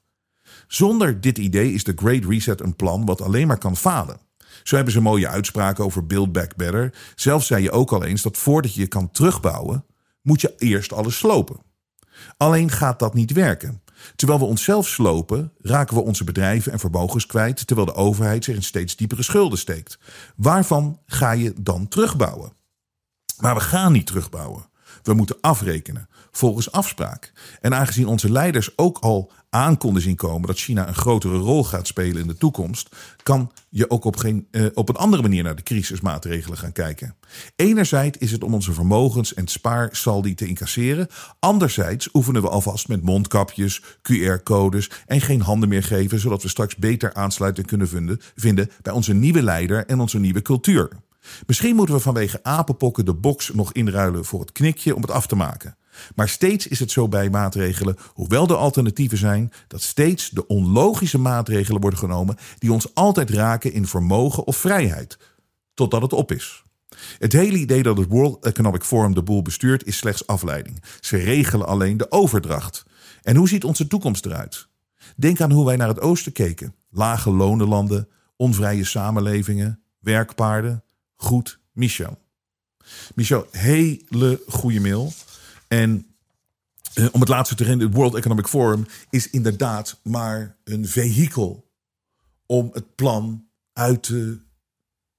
[0.66, 4.20] Zonder dit idee is de Great Reset een plan wat alleen maar kan falen.
[4.62, 6.94] Zo hebben ze mooie uitspraken over Build Back Better.
[7.14, 9.85] Zelf zei je ook al eens dat voordat je je kan terugbouwen,
[10.22, 11.56] moet je eerst alles slopen.
[12.37, 13.82] Alleen gaat dat niet werken.
[14.16, 18.54] Terwijl we onszelf slopen, raken we onze bedrijven en vermogens kwijt, terwijl de overheid zich
[18.54, 19.98] in steeds diepere schulden steekt.
[20.36, 22.52] Waarvan ga je dan terugbouwen?
[23.38, 24.70] Maar we gaan niet terugbouwen.
[25.02, 27.33] We moeten afrekenen volgens afspraak.
[27.61, 31.64] En aangezien onze leiders ook al aan konden zien komen dat China een grotere rol
[31.64, 35.42] gaat spelen in de toekomst, kan je ook op, geen, eh, op een andere manier
[35.42, 37.14] naar de crisismaatregelen gaan kijken.
[37.57, 41.09] Enerzijds is het om onze vermogens en spaarsaldi te incasseren.
[41.38, 46.77] Anderzijds oefenen we alvast met mondkapjes, QR-codes en geen handen meer geven, zodat we straks
[46.77, 50.90] beter aansluiting kunnen vinden, vinden bij onze nieuwe leider en onze nieuwe cultuur.
[51.47, 55.27] Misschien moeten we vanwege apenpokken de box nog inruilen voor het knikje om het af
[55.27, 55.77] te maken.
[56.14, 61.18] Maar steeds is het zo bij maatregelen, hoewel er alternatieven zijn, dat steeds de onlogische
[61.18, 65.18] maatregelen worden genomen die ons altijd raken in vermogen of vrijheid,
[65.74, 66.62] totdat het op is.
[67.18, 70.83] Het hele idee dat het World Economic Forum de boel bestuurt is slechts afleiding.
[71.00, 72.85] Ze regelen alleen de overdracht.
[73.22, 74.68] En hoe ziet onze toekomst eruit?
[75.16, 76.74] Denk aan hoe wij naar het oosten keken.
[76.90, 80.85] Lage lonenlanden, onvrije samenlevingen, werkpaarden.
[81.16, 82.18] Goed, Michel.
[83.14, 85.12] Michel, hele goede mail.
[85.72, 86.06] En
[86.94, 91.70] eh, om het laatste te herinneren, het World Economic Forum is inderdaad maar een vehikel
[92.46, 94.38] om het plan uit te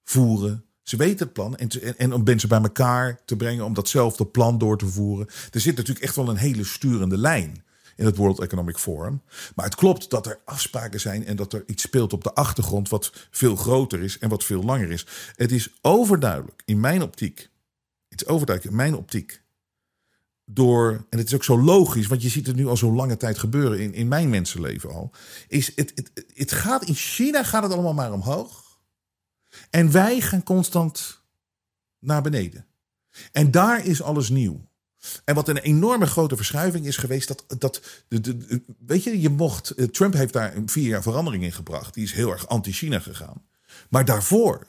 [0.03, 0.65] voeren.
[0.81, 4.25] Ze weten het plan en, en, en, om mensen bij elkaar te brengen om datzelfde
[4.25, 5.27] plan door te voeren.
[5.51, 7.63] Er zit natuurlijk echt wel een hele sturende lijn
[7.95, 9.21] in het World Economic Forum.
[9.55, 12.89] Maar het klopt dat er afspraken zijn en dat er iets speelt op de achtergrond
[12.89, 15.05] wat veel groter is en wat veel langer is.
[15.35, 17.49] Het is overduidelijk in mijn optiek.
[18.09, 19.42] Het is overduidelijk in mijn optiek
[20.45, 23.17] door, en het is ook zo logisch, want je ziet het nu al zo lange
[23.17, 25.11] tijd gebeuren in, in mijn mensenleven al,
[25.47, 28.61] is het, het, het gaat in China gaat het allemaal maar omhoog.
[29.69, 31.21] En wij gaan constant
[31.99, 32.65] naar beneden.
[33.31, 34.67] En daar is alles nieuw.
[35.25, 39.29] En wat een enorme grote verschuiving is geweest, dat, dat de, de, weet je, je
[39.29, 41.93] mocht, eh, Trump heeft daar vier jaar verandering in gebracht.
[41.93, 43.45] Die is heel erg anti-China gegaan.
[43.89, 44.67] Maar daarvoor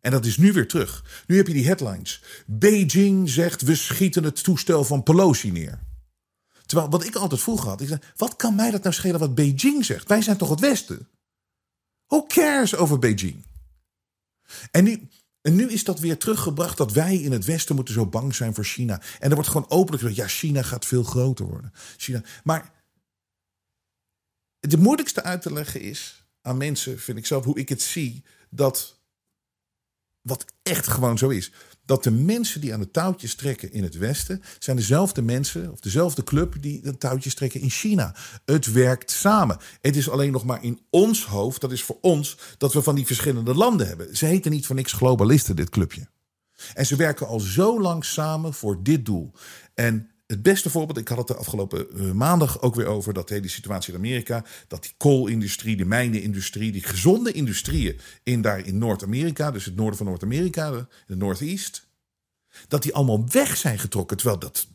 [0.00, 1.24] en dat is nu weer terug.
[1.26, 2.22] Nu heb je die headlines.
[2.46, 5.78] Beijing zegt we schieten het toestel van Pelosi neer.
[6.66, 9.34] Terwijl wat ik altijd vroeg had, ik zei, wat kan mij dat nou schelen wat
[9.34, 10.08] Beijing zegt?
[10.08, 11.08] Wij zijn toch het Westen?
[12.06, 13.44] Who cares over Beijing?
[14.70, 15.08] En nu,
[15.40, 18.54] en nu is dat weer teruggebracht dat wij in het Westen moeten zo bang zijn
[18.54, 19.02] voor China.
[19.18, 21.72] En er wordt gewoon openlijk gezegd, ja, China gaat veel groter worden.
[21.96, 22.22] China.
[22.44, 22.72] Maar
[24.60, 28.24] het moeilijkste uit te leggen is aan mensen, vind ik zelf, hoe ik het zie,
[28.50, 28.99] dat
[30.22, 31.52] wat echt gewoon zo is.
[31.84, 34.42] Dat de mensen die aan de touwtjes trekken in het Westen.
[34.58, 38.14] zijn dezelfde mensen of dezelfde club die de touwtjes trekken in China.
[38.44, 39.58] Het werkt samen.
[39.80, 42.94] Het is alleen nog maar in ons hoofd, dat is voor ons, dat we van
[42.94, 44.16] die verschillende landen hebben.
[44.16, 46.08] Ze heten niet voor niks globalisten, dit clubje.
[46.74, 49.32] En ze werken al zo lang samen voor dit doel.
[49.74, 53.28] En het beste voorbeeld, ik had het de afgelopen eh, maandag ook weer over dat
[53.28, 54.44] hele situatie in Amerika.
[54.68, 59.96] Dat die koolindustrie, de mijnenindustrie, die gezonde industrieën in daar in Noord-Amerika, dus het noorden
[59.96, 61.88] van Noord-Amerika, de Northeast,
[62.68, 64.16] dat die allemaal weg zijn getrokken.
[64.16, 64.66] Terwijl dat,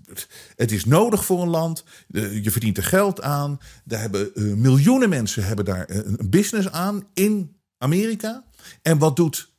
[0.55, 1.83] het is nodig voor een land.
[2.07, 3.59] Je verdient er geld aan.
[3.83, 8.43] Daar hebben, eh, miljoenen mensen hebben daar een business aan in Amerika.
[8.81, 9.53] En wat doet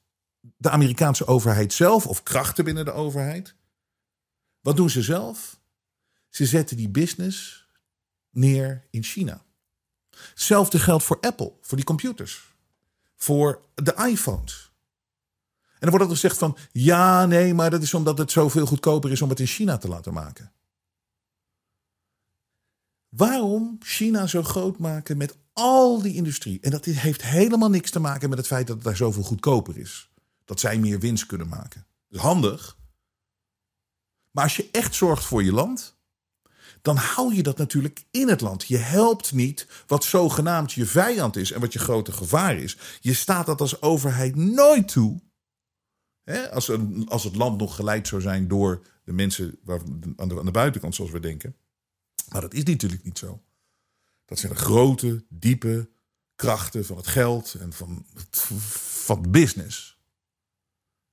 [0.56, 3.54] de Amerikaanse overheid zelf, of krachten binnen de overheid?
[4.60, 5.55] Wat doen ze zelf?
[6.36, 7.66] Ze zetten die business
[8.30, 9.44] neer in China.
[10.10, 12.54] Hetzelfde geldt voor Apple, voor die computers,
[13.14, 14.72] voor de iPhones.
[15.62, 19.10] En dan wordt er gezegd van, ja, nee, maar dat is omdat het zoveel goedkoper
[19.10, 20.52] is om het in China te laten maken.
[23.08, 26.60] Waarom China zo groot maken met al die industrie?
[26.60, 29.78] En dat heeft helemaal niks te maken met het feit dat het daar zoveel goedkoper
[29.78, 30.10] is.
[30.44, 31.86] Dat zij meer winst kunnen maken.
[32.08, 32.76] Dat is handig.
[34.30, 35.95] Maar als je echt zorgt voor je land,
[36.86, 38.64] dan hou je dat natuurlijk in het land.
[38.68, 42.76] Je helpt niet wat zogenaamd je vijand is en wat je grote gevaar is.
[43.00, 45.20] Je staat dat als overheid nooit toe.
[46.50, 49.58] als, een, als het land nog geleid zou zijn door de mensen
[50.16, 51.56] aan, de, aan de buitenkant, zoals we denken.
[52.28, 53.42] Maar dat is natuurlijk niet zo.
[54.24, 55.90] Dat zijn de grote, diepe
[56.34, 59.95] krachten van het geld en van, van business.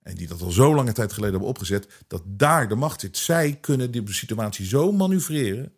[0.03, 3.17] En die dat al zo lange tijd geleden hebben opgezet, dat daar de macht zit.
[3.17, 5.73] Zij kunnen de situatie zo manoeuvreren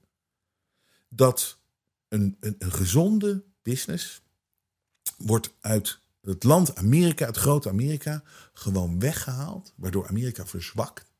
[1.09, 1.57] dat
[2.07, 4.21] een, een, een gezonde business
[5.17, 11.13] wordt uit het land Amerika, het grote Amerika, gewoon weggehaald, waardoor Amerika verzwakt.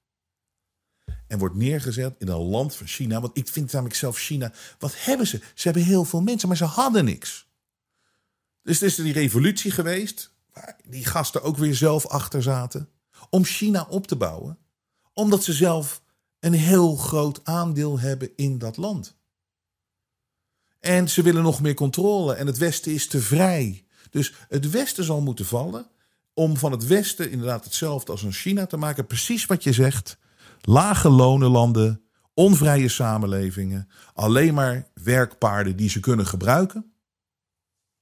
[1.28, 3.22] En wordt neergezet in een land van China.
[3.22, 4.54] Want ik vind namelijk zelf China.
[4.80, 5.38] Wat hebben ze?
[5.38, 7.48] Ze hebben heel veel mensen, maar ze hadden niks.
[8.62, 10.34] Dus het is die revolutie geweest.
[10.54, 12.90] Waar die gasten ook weer zelf achter zaten
[13.30, 14.58] om China op te bouwen,
[15.14, 16.02] omdat ze zelf
[16.40, 19.16] een heel groot aandeel hebben in dat land.
[20.80, 23.86] En ze willen nog meer controle en het Westen is te vrij.
[24.10, 25.88] Dus het Westen zal moeten vallen
[26.34, 29.08] om van het Westen inderdaad hetzelfde als een China te maken.
[29.08, 30.18] Precies wat je zegt.
[30.62, 32.02] Lage lonenlanden,
[32.34, 36.94] onvrije samenlevingen, alleen maar werkpaarden die ze kunnen gebruiken.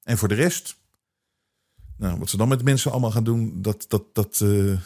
[0.03, 0.75] En voor de rest,
[1.97, 4.79] nou, wat ze dan met mensen allemaal gaan doen, dat, dat, dat, uh,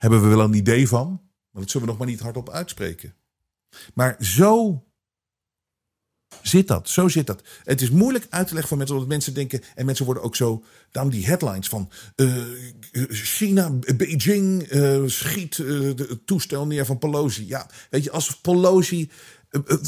[0.00, 3.14] hebben we wel een idee van, maar dat zullen we nog maar niet hardop uitspreken.
[3.94, 4.84] Maar zo
[6.42, 6.88] zit dat.
[6.88, 7.42] Zo zit dat.
[7.64, 10.36] Het is moeilijk uit te leggen voor mensen, omdat mensen denken, en mensen worden ook
[10.36, 12.42] zo, daarom die headlines van uh,
[13.10, 17.46] China, Beijing uh, schiet uh, het toestel neer van Pelosi.
[17.46, 19.10] Ja, weet je, als Pelosi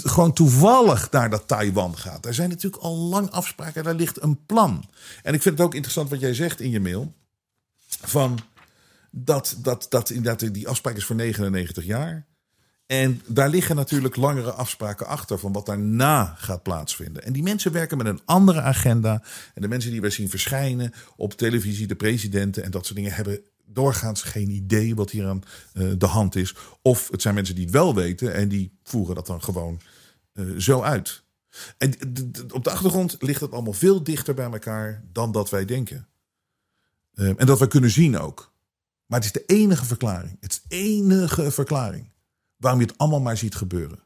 [0.05, 2.22] gewoon toevallig naar dat Taiwan gaat.
[2.22, 4.88] Daar zijn natuurlijk al lang afspraken, daar ligt een plan.
[5.22, 7.12] En ik vind het ook interessant wat jij zegt in je mail,
[8.01, 8.38] van
[9.14, 12.27] dat, dat, dat inderdaad die afspraak is voor 99 jaar.
[12.87, 17.25] En daar liggen natuurlijk langere afspraken achter van wat daarna gaat plaatsvinden.
[17.25, 19.22] En die mensen werken met een andere agenda.
[19.55, 23.12] En de mensen die wij zien verschijnen op televisie, de presidenten en dat soort dingen,
[23.12, 25.42] hebben doorgaans geen idee wat hier aan
[25.75, 26.55] uh, de hand is.
[26.83, 29.81] Of het zijn mensen die het wel weten en die voeren dat dan gewoon
[30.35, 31.22] uh, zo uit.
[31.79, 31.92] En
[32.53, 36.09] op de achtergrond ligt het allemaal veel dichter bij elkaar dan dat wij denken.
[37.14, 38.52] Uh, en dat we kunnen zien ook.
[39.12, 40.37] Maar het is de enige verklaring.
[40.40, 42.11] Het is de enige verklaring
[42.57, 43.98] waarom je het allemaal maar ziet gebeuren.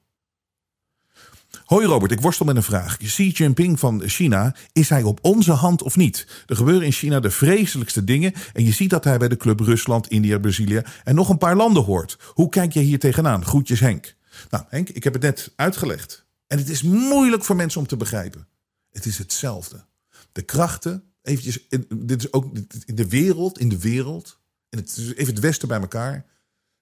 [1.65, 2.97] Hoi Robert, ik worstel met een vraag.
[2.97, 6.45] Xi Jinping van China, is hij op onze hand of niet?
[6.47, 9.61] Er gebeuren in China de vreselijkste dingen en je ziet dat hij bij de club
[9.61, 12.19] Rusland, India, Brazilië en nog een paar landen hoort.
[12.35, 13.45] Hoe kijk je hier tegenaan?
[13.45, 14.17] Groetjes Henk.
[14.51, 16.27] Nou Henk, ik heb het net uitgelegd.
[16.47, 18.49] En het is moeilijk voor mensen om te begrijpen.
[18.91, 19.85] Het is hetzelfde.
[20.33, 21.67] De krachten, eventjes,
[21.97, 24.39] dit is ook in de wereld, in de wereld,
[24.69, 26.27] en het is even het Westen bij elkaar.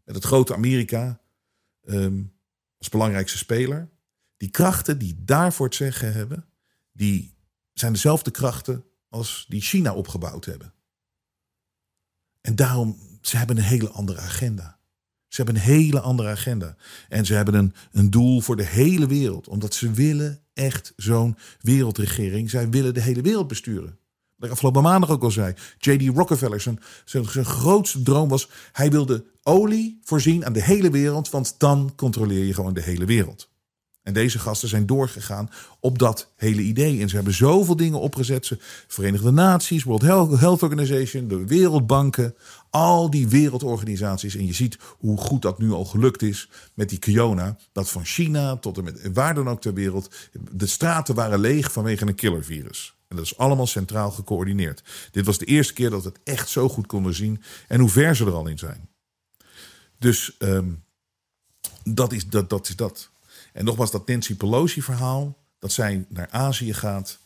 [0.04, 1.20] Met het grote Amerika
[1.84, 2.32] um,
[2.78, 3.88] als belangrijkste speler.
[4.36, 6.46] Die krachten die daarvoor het zeggen hebben,
[6.92, 7.34] die
[7.72, 10.72] zijn dezelfde krachten als die China opgebouwd hebben.
[12.40, 14.78] En daarom, ze hebben een hele andere agenda.
[15.28, 16.76] Ze hebben een hele andere agenda.
[17.08, 19.48] En ze hebben een, een doel voor de hele wereld.
[19.48, 22.50] Omdat ze willen echt zo'n wereldregering.
[22.50, 23.98] Zij willen de hele wereld besturen
[24.44, 25.54] ik afgelopen maandag ook al zei.
[25.78, 26.16] J.D.
[26.16, 28.48] Rockefeller, zijn, zijn, grootste droom was...
[28.72, 31.30] hij wilde olie voorzien aan de hele wereld...
[31.30, 33.52] want dan controleer je gewoon de hele wereld.
[34.04, 37.00] En deze gasten zijn doorgegaan op dat hele idee.
[37.00, 38.46] En ze hebben zoveel dingen opgezet.
[38.46, 40.02] Ze, Verenigde Naties, World
[40.40, 42.34] Health Organization, de wereldbanken.
[42.70, 44.36] Al die wereldorganisaties.
[44.36, 47.56] En je ziet hoe goed dat nu al gelukt is met die Kiona.
[47.72, 50.14] Dat van China tot en met waar dan ook ter wereld.
[50.52, 52.93] De straten waren leeg vanwege een killervirus.
[53.14, 54.82] En dat is allemaal centraal gecoördineerd.
[55.10, 57.42] Dit was de eerste keer dat we het echt zo goed konden zien.
[57.68, 58.88] En hoe ver ze er al in zijn.
[59.98, 60.84] Dus um,
[61.84, 63.10] dat, is, dat, dat is dat.
[63.52, 65.38] En nogmaals, dat Nancy Pelosi-verhaal.
[65.58, 67.18] Dat zij naar Azië gaat.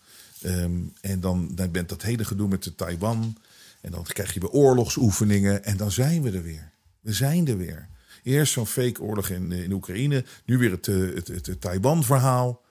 [0.45, 3.37] Um, en dan, dan bent dat hele gedoe met de Taiwan.
[3.81, 5.65] En dan krijg je weer oorlogsoefeningen.
[5.65, 6.71] En dan zijn we er weer.
[7.01, 7.89] We zijn er weer.
[8.23, 10.25] Eerst zo'n fake oorlog in, in Oekraïne.
[10.45, 12.67] Nu weer het, eh, het, het, het Taiwan-verhaal.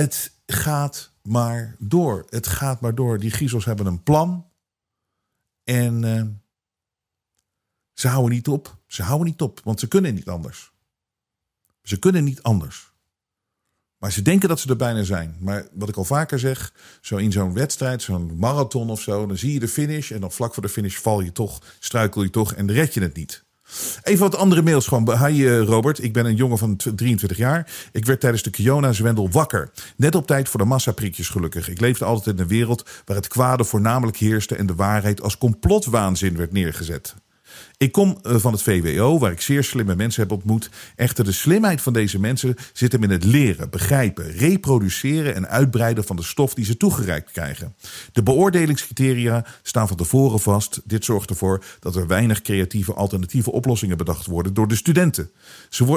[0.00, 2.26] Het gaat maar door.
[2.28, 3.18] Het gaat maar door.
[3.18, 4.46] Die Griezels hebben een plan.
[5.64, 6.22] En uh,
[7.92, 8.78] ze houden niet op.
[8.86, 10.72] Ze houden niet op, want ze kunnen niet anders.
[11.82, 12.92] Ze kunnen niet anders.
[13.98, 15.36] Maar ze denken dat ze er bijna zijn.
[15.40, 19.36] Maar wat ik al vaker zeg, zo in zo'n wedstrijd, zo'n marathon of zo, dan
[19.36, 22.30] zie je de finish en dan vlak voor de finish val je toch, struikel je
[22.30, 23.44] toch en red je het niet.
[24.02, 25.26] Even wat andere mails gewoon.
[25.26, 27.72] Hi eh, Robert, ik ben een jongen van 23 jaar.
[27.92, 29.70] Ik werd tijdens de Kiona-zwendel wakker.
[29.96, 31.68] Net op tijd voor de massaprikjes gelukkig.
[31.68, 34.56] Ik leefde altijd in een wereld waar het kwade voornamelijk heerste...
[34.56, 37.14] en de waarheid als complotwaanzin werd neergezet.
[37.80, 40.70] Ik kom eh, van het VWO, waar ik zeer slimme mensen heb ontmoet.
[40.96, 46.04] Echter, de slimheid van deze mensen zit hem in het leren, begrijpen, reproduceren en uitbreiden
[46.04, 47.74] van de stof die ze toegereikt krijgen.
[48.12, 50.80] De beoordelingscriteria staan van tevoren vast.
[50.84, 55.30] Dit zorgt ervoor dat er weinig creatieve alternatieve oplossingen bedacht worden door de studenten.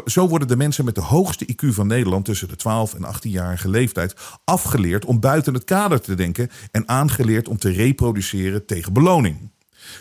[0.05, 3.69] Zo worden de mensen met de hoogste IQ van Nederland tussen de 12 en 18-jarige
[3.69, 9.51] leeftijd afgeleerd om buiten het kader te denken en aangeleerd om te reproduceren tegen beloning.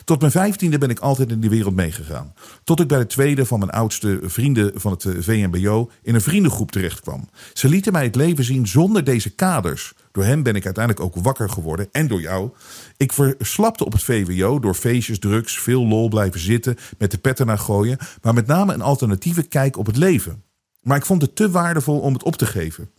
[0.05, 2.35] Tot mijn vijftiende ben ik altijd in die wereld meegegaan.
[2.65, 6.21] Tot ik bij de tweede van mijn oudste vrienden van het eh, VMBO in een
[6.21, 7.29] vriendengroep terecht kwam.
[7.53, 9.93] Ze lieten mij het leven zien zonder deze kaders.
[10.13, 12.51] Door hem ben ik uiteindelijk ook wakker geworden en door jou.
[12.97, 17.47] Ik verslapte op het VWO door feestjes, drugs, veel lol blijven zitten, met de petten
[17.47, 20.43] naar gooien, maar met name een alternatieve kijk op het leven.
[20.81, 22.91] Maar ik vond het te waardevol om het op te geven.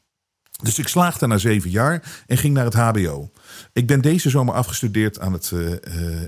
[0.64, 3.32] Dus ik slaagde na zeven jaar en ging naar het HBO.
[3.74, 5.51] Ik ben deze zomer afgestudeerd aan het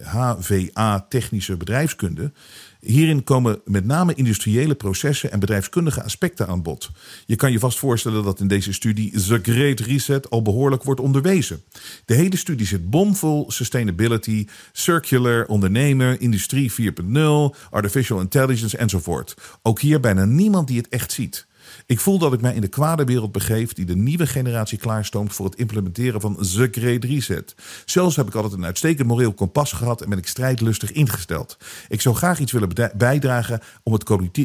[0.03, 2.31] HVA eh, Technische Bedrijfskunde.
[2.79, 6.91] Hierin komen met name industriële processen en bedrijfskundige aspecten aan bod.
[7.25, 11.01] Je kan je vast voorstellen dat in deze studie The Great Reset al behoorlijk wordt
[11.01, 11.63] onderwezen.
[12.05, 19.35] De hele studie zit bomvol sustainability, circular, ondernemer, industrie 4.0, artificial intelligence enzovoort.
[19.61, 21.47] Ook hier bijna niemand die het echt ziet.
[21.87, 25.33] Ik voel dat ik mij in de kwade wereld begeef die de nieuwe generatie klaarstoomt
[25.33, 27.55] voor het implementeren van The Great Reset.
[27.85, 31.57] Zelfs heb ik altijd een uitstekend moreel kompas gehad en ben ik strijdlustig ingesteld.
[31.87, 34.03] Ik zou graag iets willen bijdragen om het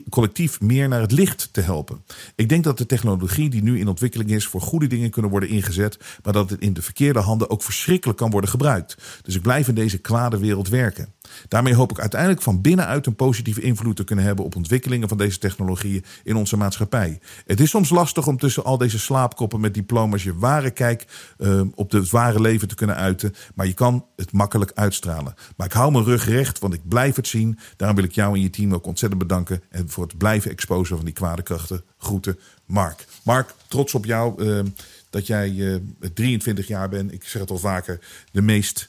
[0.08, 2.04] collectief meer naar het licht te helpen.
[2.34, 5.48] Ik denk dat de technologie die nu in ontwikkeling is voor goede dingen kunnen worden
[5.48, 8.96] ingezet, maar dat het in de verkeerde handen ook verschrikkelijk kan worden gebruikt.
[9.22, 11.12] Dus ik blijf in deze kwade wereld werken.
[11.48, 15.18] Daarmee hoop ik uiteindelijk van binnenuit een positieve invloed te kunnen hebben op ontwikkelingen van
[15.18, 17.18] deze technologieën in onze maatschappij.
[17.46, 21.06] Het is soms lastig om tussen al deze slaapkoppen met diploma's je ware kijk
[21.38, 25.34] uh, op het ware leven te kunnen uiten, maar je kan het makkelijk uitstralen.
[25.56, 27.58] Maar ik hou mijn rug recht, want ik blijf het zien.
[27.76, 30.96] Daarom wil ik jou en je team ook ontzettend bedanken en voor het blijven exposen
[30.96, 31.82] van die kwade krachten.
[31.98, 33.06] Groeten, Mark.
[33.22, 34.60] Mark, trots op jou uh,
[35.10, 35.76] dat jij uh,
[36.14, 37.12] 23 jaar bent.
[37.12, 38.00] Ik zeg het al vaker,
[38.32, 38.88] de meest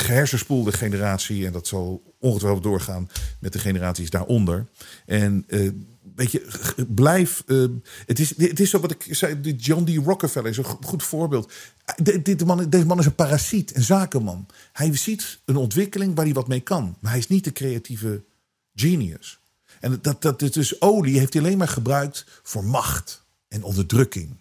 [0.00, 1.46] gehersenspoelde generatie.
[1.46, 3.08] En dat zal ongetwijfeld doorgaan
[3.40, 4.66] met de generaties daaronder.
[5.06, 5.70] En uh,
[6.14, 6.46] weet je,
[6.88, 7.42] blijf.
[7.46, 7.68] Uh,
[8.06, 9.54] het, is, het is zo wat ik zei.
[9.56, 10.04] John D.
[10.04, 11.52] Rockefeller is een goed voorbeeld.
[12.02, 14.46] De, de, man, deze man is een parasiet, een zakenman.
[14.72, 16.96] Hij ziet een ontwikkeling waar hij wat mee kan.
[17.00, 18.24] Maar hij is niet de creatieve
[18.74, 19.40] genius.
[19.80, 24.36] En dat, dat, dus olie heeft hij alleen maar gebruikt voor macht en onderdrukking.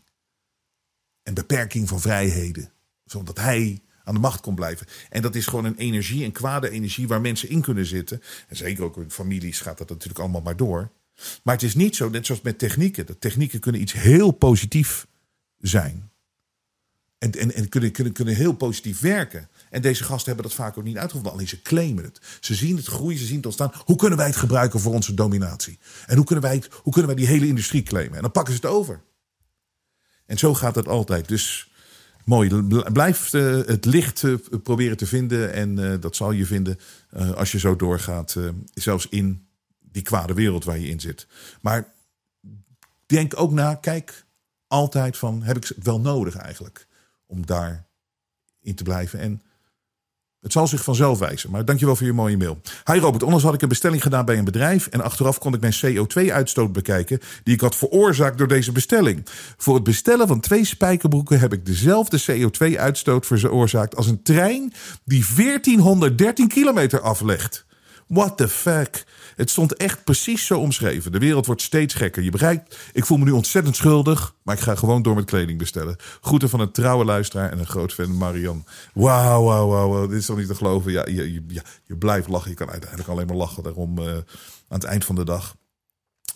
[1.23, 2.71] En beperking van vrijheden.
[3.05, 4.87] Zodat hij aan de macht kon blijven.
[5.09, 8.21] En dat is gewoon een energie, een kwade energie waar mensen in kunnen zitten.
[8.47, 10.91] En zeker ook in families gaat dat natuurlijk allemaal maar door.
[11.43, 13.05] Maar het is niet zo, net zoals met technieken.
[13.05, 15.07] Dat technieken kunnen iets heel positief
[15.57, 16.09] zijn.
[17.17, 19.49] En, en, en kunnen, kunnen, kunnen heel positief werken.
[19.69, 21.31] En deze gasten hebben dat vaak ook niet uitgevonden.
[21.31, 22.21] Alleen ze claimen het.
[22.39, 23.71] Ze zien het groeien, ze zien het ontstaan.
[23.85, 25.79] Hoe kunnen wij het gebruiken voor onze dominatie?
[26.05, 28.15] En hoe kunnen wij, het, hoe kunnen wij die hele industrie claimen?
[28.15, 29.01] En dan pakken ze het over.
[30.25, 31.27] En zo gaat het altijd.
[31.27, 31.71] Dus
[32.25, 32.63] mooi.
[32.93, 35.53] Blijf uh, het licht uh, proberen te vinden.
[35.53, 36.79] En uh, dat zal je vinden
[37.35, 38.37] als je zo doorgaat.
[38.73, 39.47] zelfs in
[39.79, 41.27] die kwade wereld waar je in zit.
[41.61, 41.93] Maar
[43.05, 43.75] denk ook na.
[43.75, 44.25] Kijk
[44.67, 46.87] altijd van, heb ik het wel nodig eigenlijk?
[47.25, 47.85] Om daar
[48.61, 49.19] in te blijven.
[49.19, 49.41] En
[50.45, 51.51] het zal zich vanzelf wijzen.
[51.51, 52.61] Maar dankjewel voor je mooie mail.
[52.91, 54.87] Hi Robert, onlangs had ik een bestelling gedaan bij een bedrijf.
[54.87, 57.19] En achteraf kon ik mijn CO2-uitstoot bekijken.
[57.43, 59.25] Die ik had veroorzaakt door deze bestelling.
[59.57, 64.73] Voor het bestellen van twee spijkerbroeken heb ik dezelfde CO2-uitstoot veroorzaakt als een trein
[65.03, 67.65] die 1413 kilometer aflegt.
[68.07, 69.03] What the fuck?
[69.35, 71.11] Het stond echt precies zo omschreven.
[71.11, 72.23] De wereld wordt steeds gekker.
[72.23, 75.57] Je begrijpt, ik voel me nu ontzettend schuldig, maar ik ga gewoon door met kleding
[75.57, 75.95] bestellen.
[76.21, 78.65] Groeten van een trouwe luisteraar en een groot fan, Marian.
[78.93, 80.91] Wauw, wauw, wauw, dit is toch niet te geloven?
[80.91, 81.43] Ja, je,
[81.85, 82.49] je, blijft lachen.
[82.49, 84.23] Je kan uiteindelijk alleen maar lachen daarom uh, aan
[84.67, 85.55] het eind van de dag.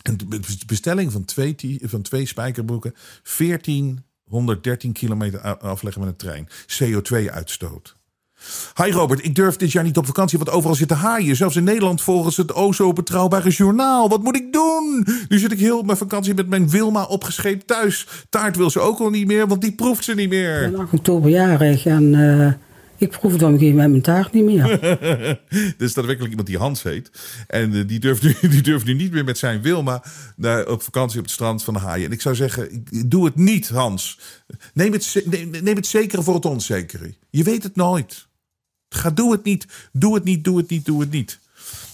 [0.02, 2.94] En de bestelling van twee, van twee spijkerbroeken,
[3.36, 6.48] 1413 kilometer afleggen met een trein.
[6.78, 7.98] CO2-uitstoot.
[8.84, 11.36] Hi Robert, ik durf dit jaar niet op vakantie, want overal zitten haaien.
[11.36, 14.08] Zelfs in Nederland volgens het o zo betrouwbare journaal.
[14.08, 15.06] Wat moet ik doen?
[15.28, 18.06] Nu zit ik heel mijn vakantie met mijn Wilma opgescheept thuis.
[18.28, 20.62] Taart wil ze ook al niet meer, want die proeft ze niet meer.
[20.62, 22.52] Ik ben 8 oktober jarig en uh,
[22.96, 24.82] ik proef dan geen met mijn taart niet meer.
[24.82, 25.40] er
[25.78, 27.10] is daadwerkelijk iemand die Hans heet.
[27.46, 30.02] En uh, die, durft nu, die durft nu niet meer met zijn Wilma
[30.36, 32.06] naar, op vakantie op het strand van de haaien.
[32.06, 34.18] En ik zou zeggen, doe het niet Hans.
[34.74, 37.14] Neem het, neem, neem het zekere voor het onzekere.
[37.30, 38.28] Je weet het nooit.
[38.94, 39.66] Ga, doe het niet.
[39.92, 41.38] Doe het niet, doe het niet, doe het niet.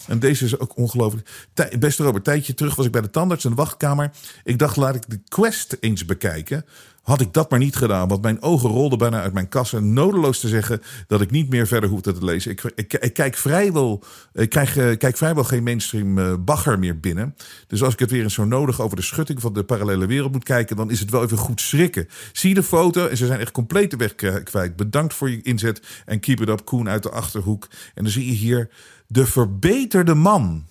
[0.07, 1.47] En deze is ook ongelooflijk.
[1.78, 4.11] Beste Robert, tijdje terug was ik bij de tandarts in de wachtkamer.
[4.44, 6.64] Ik dacht, laat ik de Quest eens bekijken.
[7.07, 9.92] Had ik dat maar niet gedaan, want mijn ogen rolden bijna uit mijn kassen.
[9.92, 12.50] Nodeloos te zeggen dat ik niet meer verder hoefde te lezen.
[12.50, 12.62] Ik,
[13.00, 17.36] ik, kijk, vrijwel, ik krijg, uh, kijk vrijwel geen mainstream uh, bagger meer binnen.
[17.66, 20.32] Dus als ik het weer eens zo nodig over de schutting van de parallele wereld
[20.32, 22.09] moet kijken, dan is het wel even goed schrikken.
[22.32, 24.76] Zie de foto en ze zijn echt compleet de weg kwijt.
[24.76, 27.68] Bedankt voor je inzet en keep it up, Koen uit de achterhoek.
[27.94, 28.70] En dan zie je hier
[29.07, 30.66] de verbeterde man.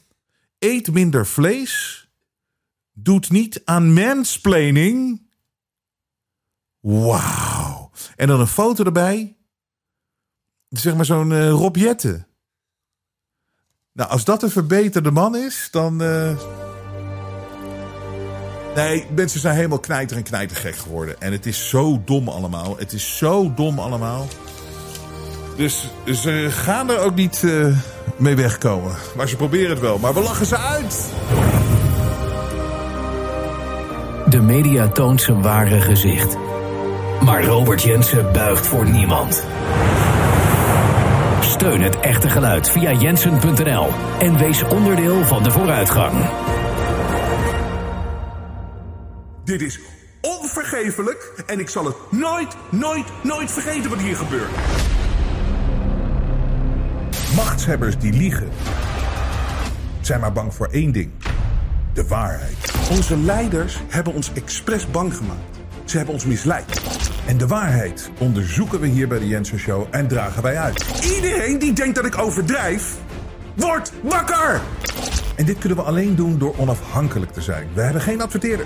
[0.59, 2.07] Eet minder vlees.
[2.93, 5.23] Doet niet aan mansplaining
[6.85, 7.91] Wauw.
[8.15, 9.35] En dan een foto erbij.
[10.69, 11.75] Zeg maar zo'n uh, Rob.
[13.93, 16.01] Nou, als dat een verbeterde man is, dan...
[16.01, 16.37] Uh...
[18.75, 21.21] Nee, mensen zijn helemaal knijter en knijtergek geworden.
[21.21, 22.77] En het is zo dom allemaal.
[22.77, 24.27] Het is zo dom allemaal.
[25.55, 27.77] Dus ze gaan er ook niet uh,
[28.17, 28.95] mee wegkomen.
[29.15, 29.97] Maar ze proberen het wel.
[29.97, 31.09] Maar we lachen ze uit.
[34.29, 36.37] De media toont zijn ware gezicht.
[37.25, 39.43] Maar Robert Jensen buigt voor niemand.
[41.39, 43.87] Steun het echte geluid via jensen.nl
[44.19, 46.29] en wees onderdeel van de vooruitgang.
[49.43, 49.79] Dit is
[50.21, 54.51] onvergeeflijk en ik zal het nooit, nooit, nooit vergeten wat hier gebeurt.
[57.35, 58.49] Machtshebbers die liegen
[60.01, 61.11] zijn maar bang voor één ding:
[61.93, 62.73] de waarheid.
[62.91, 65.59] Onze leiders hebben ons expres bang gemaakt.
[65.85, 66.81] Ze hebben ons misleid.
[67.25, 70.85] En de waarheid onderzoeken we hier bij de Jensen Show en dragen wij uit.
[71.15, 72.95] Iedereen die denkt dat ik overdrijf,
[73.53, 74.61] wordt wakker!
[75.35, 77.67] En dit kunnen we alleen doen door onafhankelijk te zijn.
[77.73, 78.65] We hebben geen adverteerder.